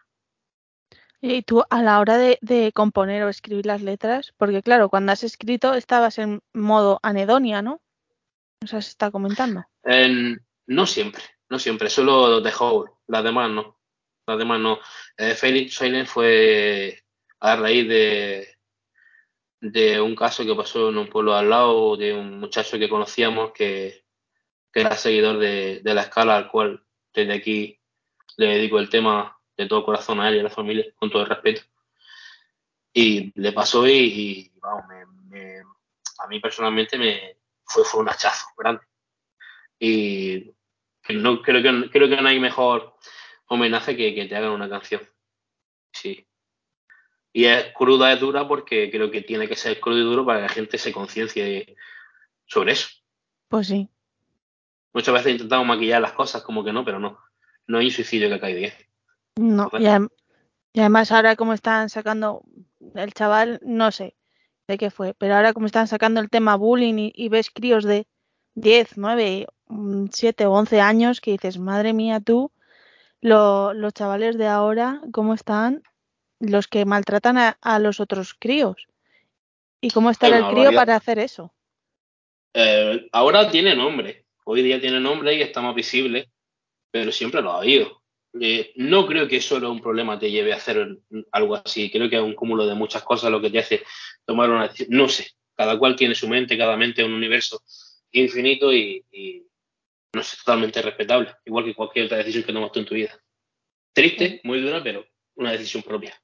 Y 1.21 1.41
tú, 1.41 1.63
a 1.69 1.81
la 1.81 1.99
hora 1.99 2.17
de, 2.17 2.37
de 2.41 2.71
componer 2.73 3.23
o 3.23 3.29
escribir 3.29 3.65
las 3.65 3.81
letras, 3.81 4.33
porque 4.37 4.61
claro, 4.61 4.89
cuando 4.89 5.11
has 5.11 5.23
escrito 5.23 5.73
estabas 5.73 6.19
en 6.19 6.41
modo 6.53 6.99
anedonia, 7.01 7.61
¿no? 7.61 7.81
Nos 8.61 8.73
has 8.73 8.87
estado 8.87 9.11
comentando. 9.11 9.63
En- 9.83 10.39
no 10.67 10.85
siempre, 10.85 11.23
no 11.49 11.57
siempre, 11.59 11.89
solo 11.89 12.43
The 12.43 12.51
Hole, 12.59 12.91
las 13.07 13.23
demás 13.23 13.49
no. 13.49 13.79
Las 14.27 14.37
demás 14.37 14.59
no. 14.59 14.79
Eh, 15.17 15.33
Felix 15.33 15.79
fue 16.07 17.01
a 17.39 17.55
raíz 17.55 17.87
de, 17.87 18.47
de 19.61 20.01
un 20.01 20.15
caso 20.15 20.45
que 20.45 20.53
pasó 20.55 20.89
en 20.89 20.97
un 20.97 21.07
pueblo 21.07 21.33
al 21.35 21.49
lado 21.49 21.95
de 21.95 22.13
un 22.13 22.39
muchacho 22.39 22.77
que 22.77 22.89
conocíamos 22.89 23.53
que, 23.53 24.03
que 24.73 24.81
era 24.81 24.97
seguidor 24.97 25.37
de, 25.37 25.79
de 25.79 25.93
la 25.93 26.01
escala, 26.01 26.35
al 26.35 26.49
cual 26.51 26.83
desde 27.13 27.33
aquí 27.33 27.79
le 28.35 28.47
dedico 28.47 28.79
el 28.79 28.89
tema 28.89 29.36
de 29.57 29.65
todo 29.67 29.83
corazón 29.83 30.19
a 30.21 30.29
él 30.29 30.35
y 30.35 30.39
a 30.39 30.43
la 30.43 30.49
familia, 30.49 30.85
con 30.95 31.09
todo 31.09 31.23
el 31.23 31.29
respeto. 31.29 31.61
Y 32.93 33.31
le 33.39 33.51
pasó 33.51 33.87
y, 33.87 33.91
y, 33.91 34.51
vamos, 34.59 34.85
me, 34.87 35.05
me- 35.29 35.61
a 36.19 36.27
mí 36.27 36.39
personalmente 36.39 36.97
me 36.97 37.37
fue, 37.63 37.83
fue 37.83 38.01
un 38.01 38.09
hachazo 38.09 38.47
grande. 38.57 38.81
Y 39.79 40.51
no, 41.09 41.41
creo, 41.41 41.61
que, 41.61 41.89
creo 41.91 42.09
que 42.09 42.21
no 42.21 42.27
hay 42.27 42.39
mejor 42.39 42.95
homenaje 43.47 43.95
que, 43.95 44.13
que 44.15 44.25
te 44.25 44.35
hagan 44.35 44.51
una 44.51 44.69
canción. 44.69 45.01
Sí. 45.91 46.27
Y 47.33 47.45
es 47.45 47.71
cruda, 47.73 48.13
es 48.13 48.19
dura 48.19 48.47
porque 48.47 48.89
creo 48.89 49.11
que 49.11 49.21
tiene 49.21 49.47
que 49.47 49.55
ser 49.55 49.79
crudo 49.79 49.99
y 49.99 50.03
duro 50.03 50.25
para 50.25 50.39
que 50.39 50.47
la 50.47 50.49
gente 50.53 50.77
se 50.77 50.91
conciencie 50.91 51.75
sobre 52.45 52.71
eso. 52.73 52.89
Pues 53.47 53.67
sí. 53.67 53.87
Muchas 54.93 55.13
veces 55.13 55.33
intentamos 55.33 55.67
maquillar 55.67 56.01
las 56.01 56.13
cosas 56.13 56.41
como 56.41 56.63
que 56.63 56.73
no, 56.73 56.83
pero 56.83 56.99
no. 56.99 57.19
No 57.67 57.77
hay 57.77 57.85
un 57.85 57.91
suicidio 57.91 58.29
que 58.29 58.39
caiga 58.39 58.59
bien. 58.59 58.73
No, 59.37 59.69
y, 59.79 59.85
adem- 59.85 60.09
y 60.73 60.79
además 60.79 61.11
ahora 61.11 61.35
como 61.35 61.53
están 61.53 61.89
sacando 61.89 62.43
el 62.95 63.13
chaval, 63.13 63.59
no 63.63 63.91
sé 63.91 64.15
de 64.67 64.77
qué 64.77 64.91
fue, 64.91 65.13
pero 65.13 65.35
ahora 65.35 65.53
como 65.53 65.65
están 65.65 65.87
sacando 65.87 66.19
el 66.19 66.29
tema 66.29 66.55
bullying 66.55 66.95
y, 66.97 67.11
y 67.15 67.29
ves 67.29 67.49
críos 67.51 67.83
de 67.85 68.07
10, 68.55 68.97
9, 68.97 69.47
7 70.11 70.45
o 70.45 70.51
11 70.53 70.81
años 70.81 71.21
que 71.21 71.31
dices, 71.31 71.57
madre 71.57 71.93
mía 71.93 72.19
tú, 72.19 72.51
lo- 73.21 73.73
los 73.73 73.93
chavales 73.93 74.37
de 74.37 74.47
ahora, 74.47 75.01
cómo 75.11 75.33
están 75.33 75.83
los 76.39 76.67
que 76.67 76.85
maltratan 76.85 77.37
a, 77.37 77.57
a 77.61 77.79
los 77.79 77.99
otros 77.99 78.33
críos. 78.33 78.87
¿Y 79.81 79.91
cómo 79.91 80.09
estará 80.09 80.39
Es 80.39 80.43
el 80.43 80.55
crío 80.55 80.73
para 80.73 80.95
hacer 80.95 81.19
eso? 81.19 81.53
Eh, 82.53 83.07
ahora 83.11 83.49
tiene 83.49 83.75
nombre. 83.75 84.25
Hoy 84.45 84.61
día 84.63 84.79
tiene 84.79 84.99
nombre 84.99 85.35
y 85.35 85.41
está 85.41 85.61
más 85.61 85.75
visible, 85.75 86.29
pero 86.91 87.11
siempre 87.11 87.41
lo 87.41 87.51
ha 87.51 87.59
habido. 87.59 88.01
Eh, 88.39 88.73
no 88.75 89.05
creo 89.05 89.27
que 89.27 89.41
solo 89.41 89.71
un 89.71 89.81
problema 89.81 90.19
te 90.19 90.31
lleve 90.31 90.53
a 90.53 90.57
hacer 90.57 90.97
algo 91.31 91.55
así. 91.55 91.91
Creo 91.91 92.09
que 92.09 92.17
es 92.17 92.21
un 92.21 92.35
cúmulo 92.35 92.65
de 92.65 92.75
muchas 92.75 93.03
cosas 93.03 93.31
lo 93.31 93.41
que 93.41 93.49
te 93.49 93.59
hace 93.59 93.83
tomar 94.25 94.49
una 94.49 94.67
decisión. 94.67 94.89
No 94.91 95.09
sé. 95.09 95.31
Cada 95.55 95.77
cual 95.79 95.95
tiene 95.95 96.13
su 96.13 96.27
mente, 96.27 96.57
cada 96.57 96.77
mente 96.77 97.01
es 97.01 97.07
un 97.07 97.13
universo 97.13 97.63
infinito 98.11 98.71
y, 98.71 99.03
y 99.11 99.43
no 100.13 100.21
es 100.21 100.37
totalmente 100.37 100.81
respetable. 100.81 101.33
Igual 101.45 101.65
que 101.65 101.75
cualquier 101.75 102.05
otra 102.05 102.17
decisión 102.17 102.43
que 102.43 102.53
tomas 102.53 102.71
tú 102.71 102.79
en 102.79 102.85
tu 102.85 102.95
vida. 102.95 103.19
Triste, 103.93 104.41
muy 104.43 104.61
dura, 104.61 104.83
pero 104.83 105.05
una 105.35 105.51
decisión 105.51 105.83
propia. 105.83 106.19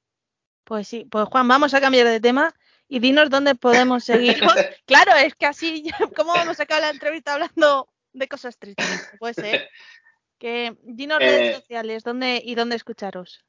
Pues 0.63 0.87
sí, 0.87 1.05
pues 1.09 1.27
Juan, 1.29 1.47
vamos 1.47 1.73
a 1.73 1.81
cambiar 1.81 2.07
de 2.07 2.19
tema 2.19 2.53
y 2.87 2.99
dinos 2.99 3.29
dónde 3.29 3.55
podemos 3.55 4.03
seguir. 4.03 4.37
claro, 4.85 5.13
es 5.15 5.35
que 5.35 5.45
así, 5.45 5.83
¿cómo 6.15 6.33
vamos 6.33 6.59
a 6.59 6.63
acabar 6.63 6.83
la 6.83 6.89
entrevista 6.89 7.33
hablando 7.33 7.89
de 8.13 8.27
cosas 8.27 8.57
tristes? 8.57 9.09
Puede 9.19 9.33
ser. 9.33 9.69
Que 10.43 10.75
dinos 10.83 11.19
Eh, 11.21 11.25
redes 11.25 11.55
sociales 11.55 12.03
dónde 12.03 12.41
y 12.43 12.53
dónde 12.53 12.75
escucharos. 12.75 13.45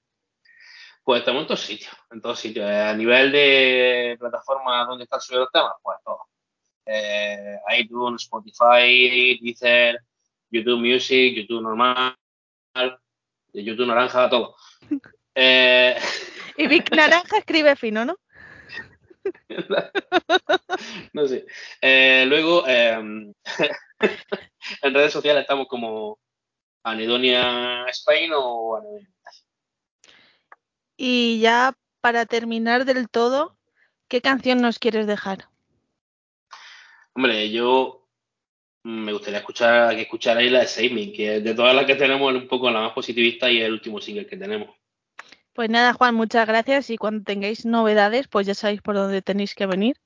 Pues 1.03 1.19
estamos 1.19 1.43
en 1.43 1.49
todos 1.49 1.61
sitios, 1.61 1.93
en 2.13 2.21
todos 2.21 2.39
sitios. 2.39 2.71
Eh, 2.71 2.83
A 2.83 2.95
nivel 2.95 3.33
de 3.33 4.17
plataformas 4.17 4.87
donde 4.87 5.03
están 5.03 5.21
subidos 5.21 5.47
los 5.47 5.53
temas, 5.53 5.73
pues 5.83 5.99
todo. 6.05 6.21
Eh, 6.87 7.59
iTunes, 7.81 8.23
Spotify, 8.23 9.41
Deezer, 9.43 9.99
YouTube 10.51 10.79
Music, 10.79 11.35
YouTube 11.35 11.63
normal, 11.63 12.17
YouTube 13.53 13.89
naranja, 13.89 14.31
todo. 14.31 14.55
Eh, 15.37 15.99
Y 16.57 16.69
Vic 16.69 16.95
Naranja 16.95 17.39
escribe 17.39 17.75
fino, 17.75 18.05
¿no? 18.05 18.17
no 21.13 21.27
sé. 21.27 21.45
Eh, 21.81 22.25
luego, 22.29 22.63
eh, 22.69 22.93
en 24.83 24.95
redes 24.95 25.13
sociales 25.13 25.41
estamos 25.41 25.67
como 25.67 26.21
Anedonia 26.85 27.87
Spain 27.89 28.31
o 28.37 28.77
Anedonia. 28.77 29.09
Y 30.97 31.41
ya 31.41 31.77
para 32.01 32.27
terminar 32.27 32.85
del 32.85 33.09
todo, 33.09 33.57
¿qué 34.09 34.21
canción 34.21 34.61
nos 34.61 34.79
quieres 34.79 35.07
dejar? 35.07 35.49
Hombre, 37.15 37.51
yo 37.51 38.07
me 38.83 39.13
gustaría 39.13 39.39
escuchar 39.39 39.97
que 39.97 40.03
escucharais 40.03 40.53
la 40.53 40.61
de 40.61 40.67
Save 40.67 40.91
Me, 40.91 41.13
que 41.13 41.41
de 41.41 41.55
todas 41.55 41.75
las 41.75 41.87
que 41.87 41.95
tenemos 41.95 42.35
es 42.35 42.43
un 42.43 42.49
poco 42.49 42.71
la 42.71 42.81
más 42.81 42.93
positivista 42.93 43.51
y 43.51 43.61
es 43.61 43.65
el 43.65 43.73
último 43.73 44.01
single 44.01 44.27
que 44.27 44.37
tenemos. 44.37 44.77
Pues 45.55 45.71
nada, 45.71 45.95
Juan, 45.95 46.15
muchas 46.15 46.47
gracias 46.47 46.91
y 46.91 46.99
cuando 46.99 47.25
tengáis 47.25 47.65
novedades, 47.65 48.29
pues 48.29 48.47
ya 48.47 48.55
sabéis 48.55 48.83
por 48.83 48.97
dónde 48.97 49.23
tenéis 49.23 49.55
que 49.55 49.67
venir. 49.67 49.97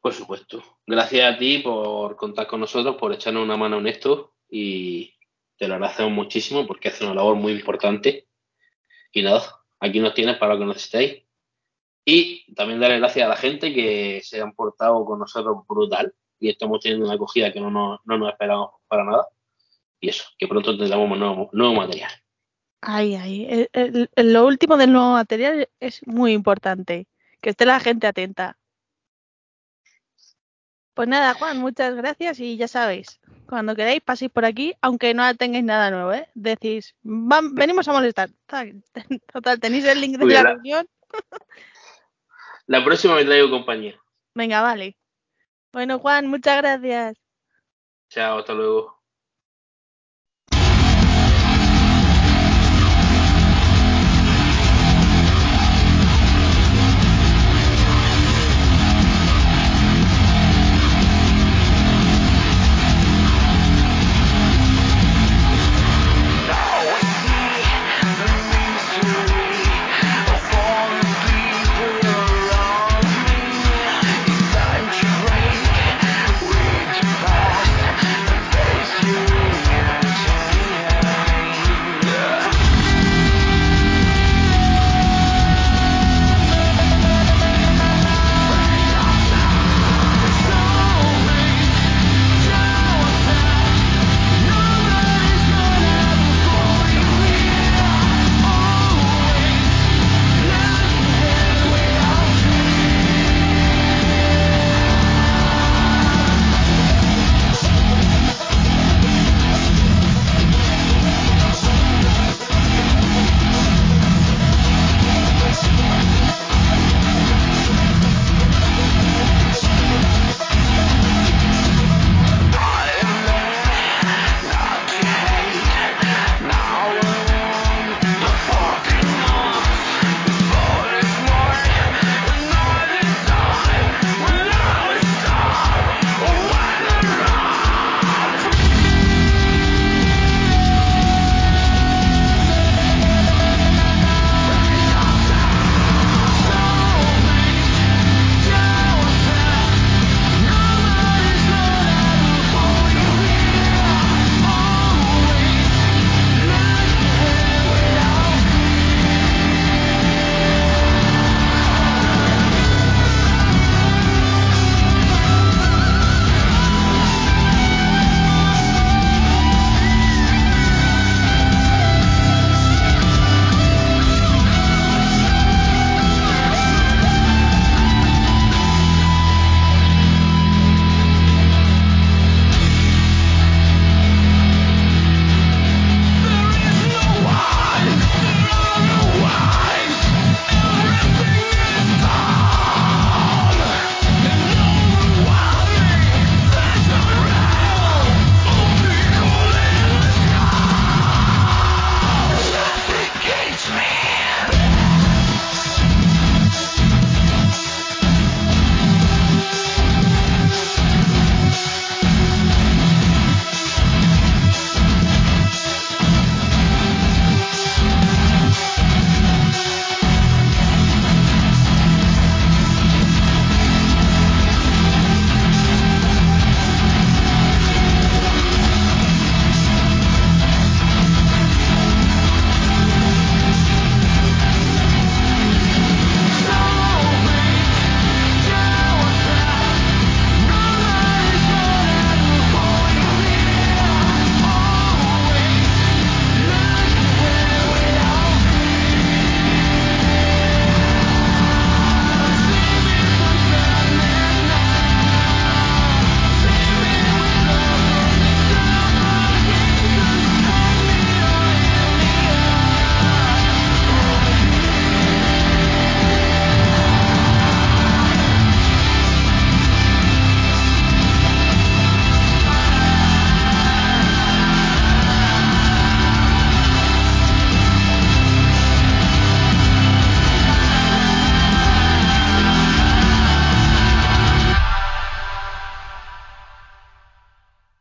Por 0.00 0.12
supuesto. 0.12 0.62
Gracias 0.86 1.34
a 1.34 1.38
ti 1.38 1.58
por 1.58 2.16
contar 2.16 2.46
con 2.46 2.60
nosotros, 2.60 2.96
por 2.96 3.12
echarnos 3.12 3.42
una 3.42 3.56
mano 3.56 3.78
en 3.78 3.88
esto 3.88 4.31
y 4.54 5.14
te 5.56 5.66
lo 5.66 5.74
agradecemos 5.74 6.12
muchísimo 6.12 6.66
porque 6.66 6.88
hace 6.90 7.04
una 7.04 7.14
labor 7.14 7.36
muy 7.36 7.52
importante. 7.52 8.28
Y 9.12 9.22
nada, 9.22 9.42
aquí 9.80 9.98
nos 9.98 10.12
tienes 10.12 10.36
para 10.36 10.52
lo 10.54 10.60
que 10.60 10.66
necesitéis. 10.66 11.22
Y 12.04 12.52
también 12.54 12.78
darle 12.80 12.98
gracias 12.98 13.24
a 13.24 13.28
la 13.30 13.36
gente 13.36 13.72
que 13.72 14.20
se 14.22 14.42
han 14.42 14.52
portado 14.54 15.04
con 15.06 15.18
nosotros 15.20 15.66
brutal 15.66 16.12
y 16.38 16.50
estamos 16.50 16.80
teniendo 16.80 17.06
una 17.06 17.14
acogida 17.14 17.50
que 17.52 17.60
no 17.60 17.70
nos, 17.70 18.00
no 18.04 18.18
nos 18.18 18.30
esperamos 18.30 18.72
para 18.88 19.04
nada. 19.04 19.26
Y 20.00 20.10
eso, 20.10 20.24
que 20.36 20.48
pronto 20.48 20.76
tendremos 20.76 21.16
nuevo, 21.18 21.48
nuevo 21.52 21.74
material. 21.74 22.10
Ay, 22.82 23.14
ay, 23.14 23.46
el- 23.72 24.08
el- 24.16 24.32
lo 24.32 24.44
último 24.46 24.76
del 24.76 24.92
nuevo 24.92 25.12
material 25.12 25.68
es 25.80 26.06
muy 26.06 26.32
importante, 26.32 27.06
que 27.40 27.50
esté 27.50 27.64
la 27.64 27.80
gente 27.80 28.06
atenta. 28.08 28.58
Pues 30.94 31.08
nada, 31.08 31.32
Juan, 31.34 31.58
muchas 31.58 31.94
gracias 31.94 32.40
y 32.40 32.56
ya 32.56 32.68
sabéis, 32.68 33.20
cuando 33.52 33.76
queráis 33.76 34.00
paséis 34.00 34.30
por 34.30 34.46
aquí, 34.46 34.72
aunque 34.80 35.12
no 35.12 35.36
tengáis 35.36 35.62
nada 35.62 35.90
nuevo, 35.90 36.10
¿eh? 36.14 36.26
Decís, 36.32 36.94
"Vam- 37.04 37.52
venimos 37.52 37.86
a 37.86 37.92
molestar. 37.92 38.30
Tal- 38.46 38.82
Total, 39.30 39.60
tenéis 39.60 39.84
el 39.84 40.00
link 40.00 40.16
de 40.16 40.24
la- 40.24 40.42
reunión. 40.54 40.88
La 42.66 42.82
próxima 42.82 43.14
me 43.14 43.26
traigo 43.26 43.50
compañía. 43.50 44.00
Venga, 44.34 44.62
vale. 44.62 44.96
Bueno, 45.70 45.98
Juan, 45.98 46.28
muchas 46.28 46.56
gracias. 46.62 47.18
Chao, 48.08 48.38
hasta 48.38 48.54
luego. 48.54 49.01